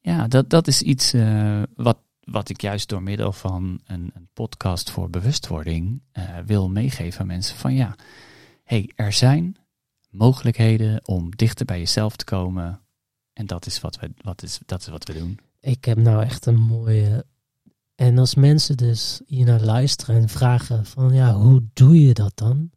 [0.00, 1.12] Ja, dat, dat is iets
[1.74, 7.20] wat, wat ik juist door middel van een, een podcast voor bewustwording eh, wil meegeven
[7.20, 7.56] aan mensen.
[7.56, 7.96] Van ja,
[8.64, 9.56] hey, er zijn
[10.10, 12.80] mogelijkheden om dichter bij jezelf te komen.
[13.32, 15.38] En dat is wat we, wat is, dat is wat we doen.
[15.60, 17.26] Ik heb nou echt een mooie.
[17.94, 22.36] En als mensen dus hier naar luisteren en vragen van ja, hoe doe je dat
[22.36, 22.70] dan?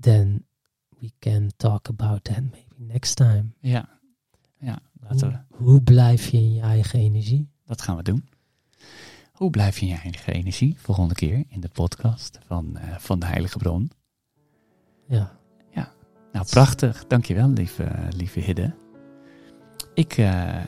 [0.00, 0.46] Then
[0.88, 3.44] we can talk about that maybe next time.
[3.60, 3.98] Ja,
[4.58, 7.48] ja laten we, hoe blijf je in je eigen energie?
[7.68, 8.28] Dat gaan we doen.
[9.32, 10.76] Hoe blijf je in je eigen energie?
[10.78, 13.90] Volgende keer in de podcast van, eh, van de Heilige Bron.
[15.08, 15.36] Ja,
[16.32, 17.06] Nou, prachtig.
[17.06, 18.74] Dankjewel, lieve, lieve Hidde.
[19.94, 20.62] Ik, eh,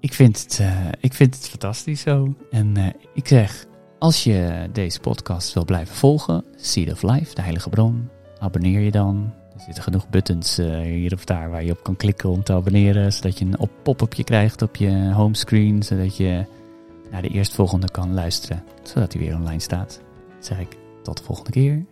[0.00, 2.34] ik, vind het, eh, ik vind het fantastisch zo.
[2.50, 3.66] En ik zeg,
[3.98, 8.08] als je deze podcast wil blijven volgen, Seed of Life, de Heilige Bron,
[8.38, 9.34] abonneer je dan.
[9.56, 12.52] Er zitten genoeg buttons eh, hier of daar waar je op kan klikken om te
[12.52, 16.44] abonneren, zodat je een op- pop-upje krijgt op je homescreen, zodat je
[17.10, 20.00] naar de eerstvolgende kan luisteren, zodat hij weer online staat.
[20.28, 21.84] Dan zeg ik, tot de volgende keer.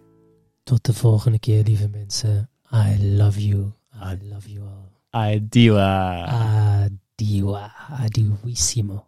[0.63, 2.49] tot de volgende keer, lieve mensen.
[2.73, 3.73] I love you.
[3.95, 4.91] I love you all.
[5.11, 6.25] Adiwa.
[6.25, 7.73] Adiwa.
[7.91, 9.07] Adiwissimo.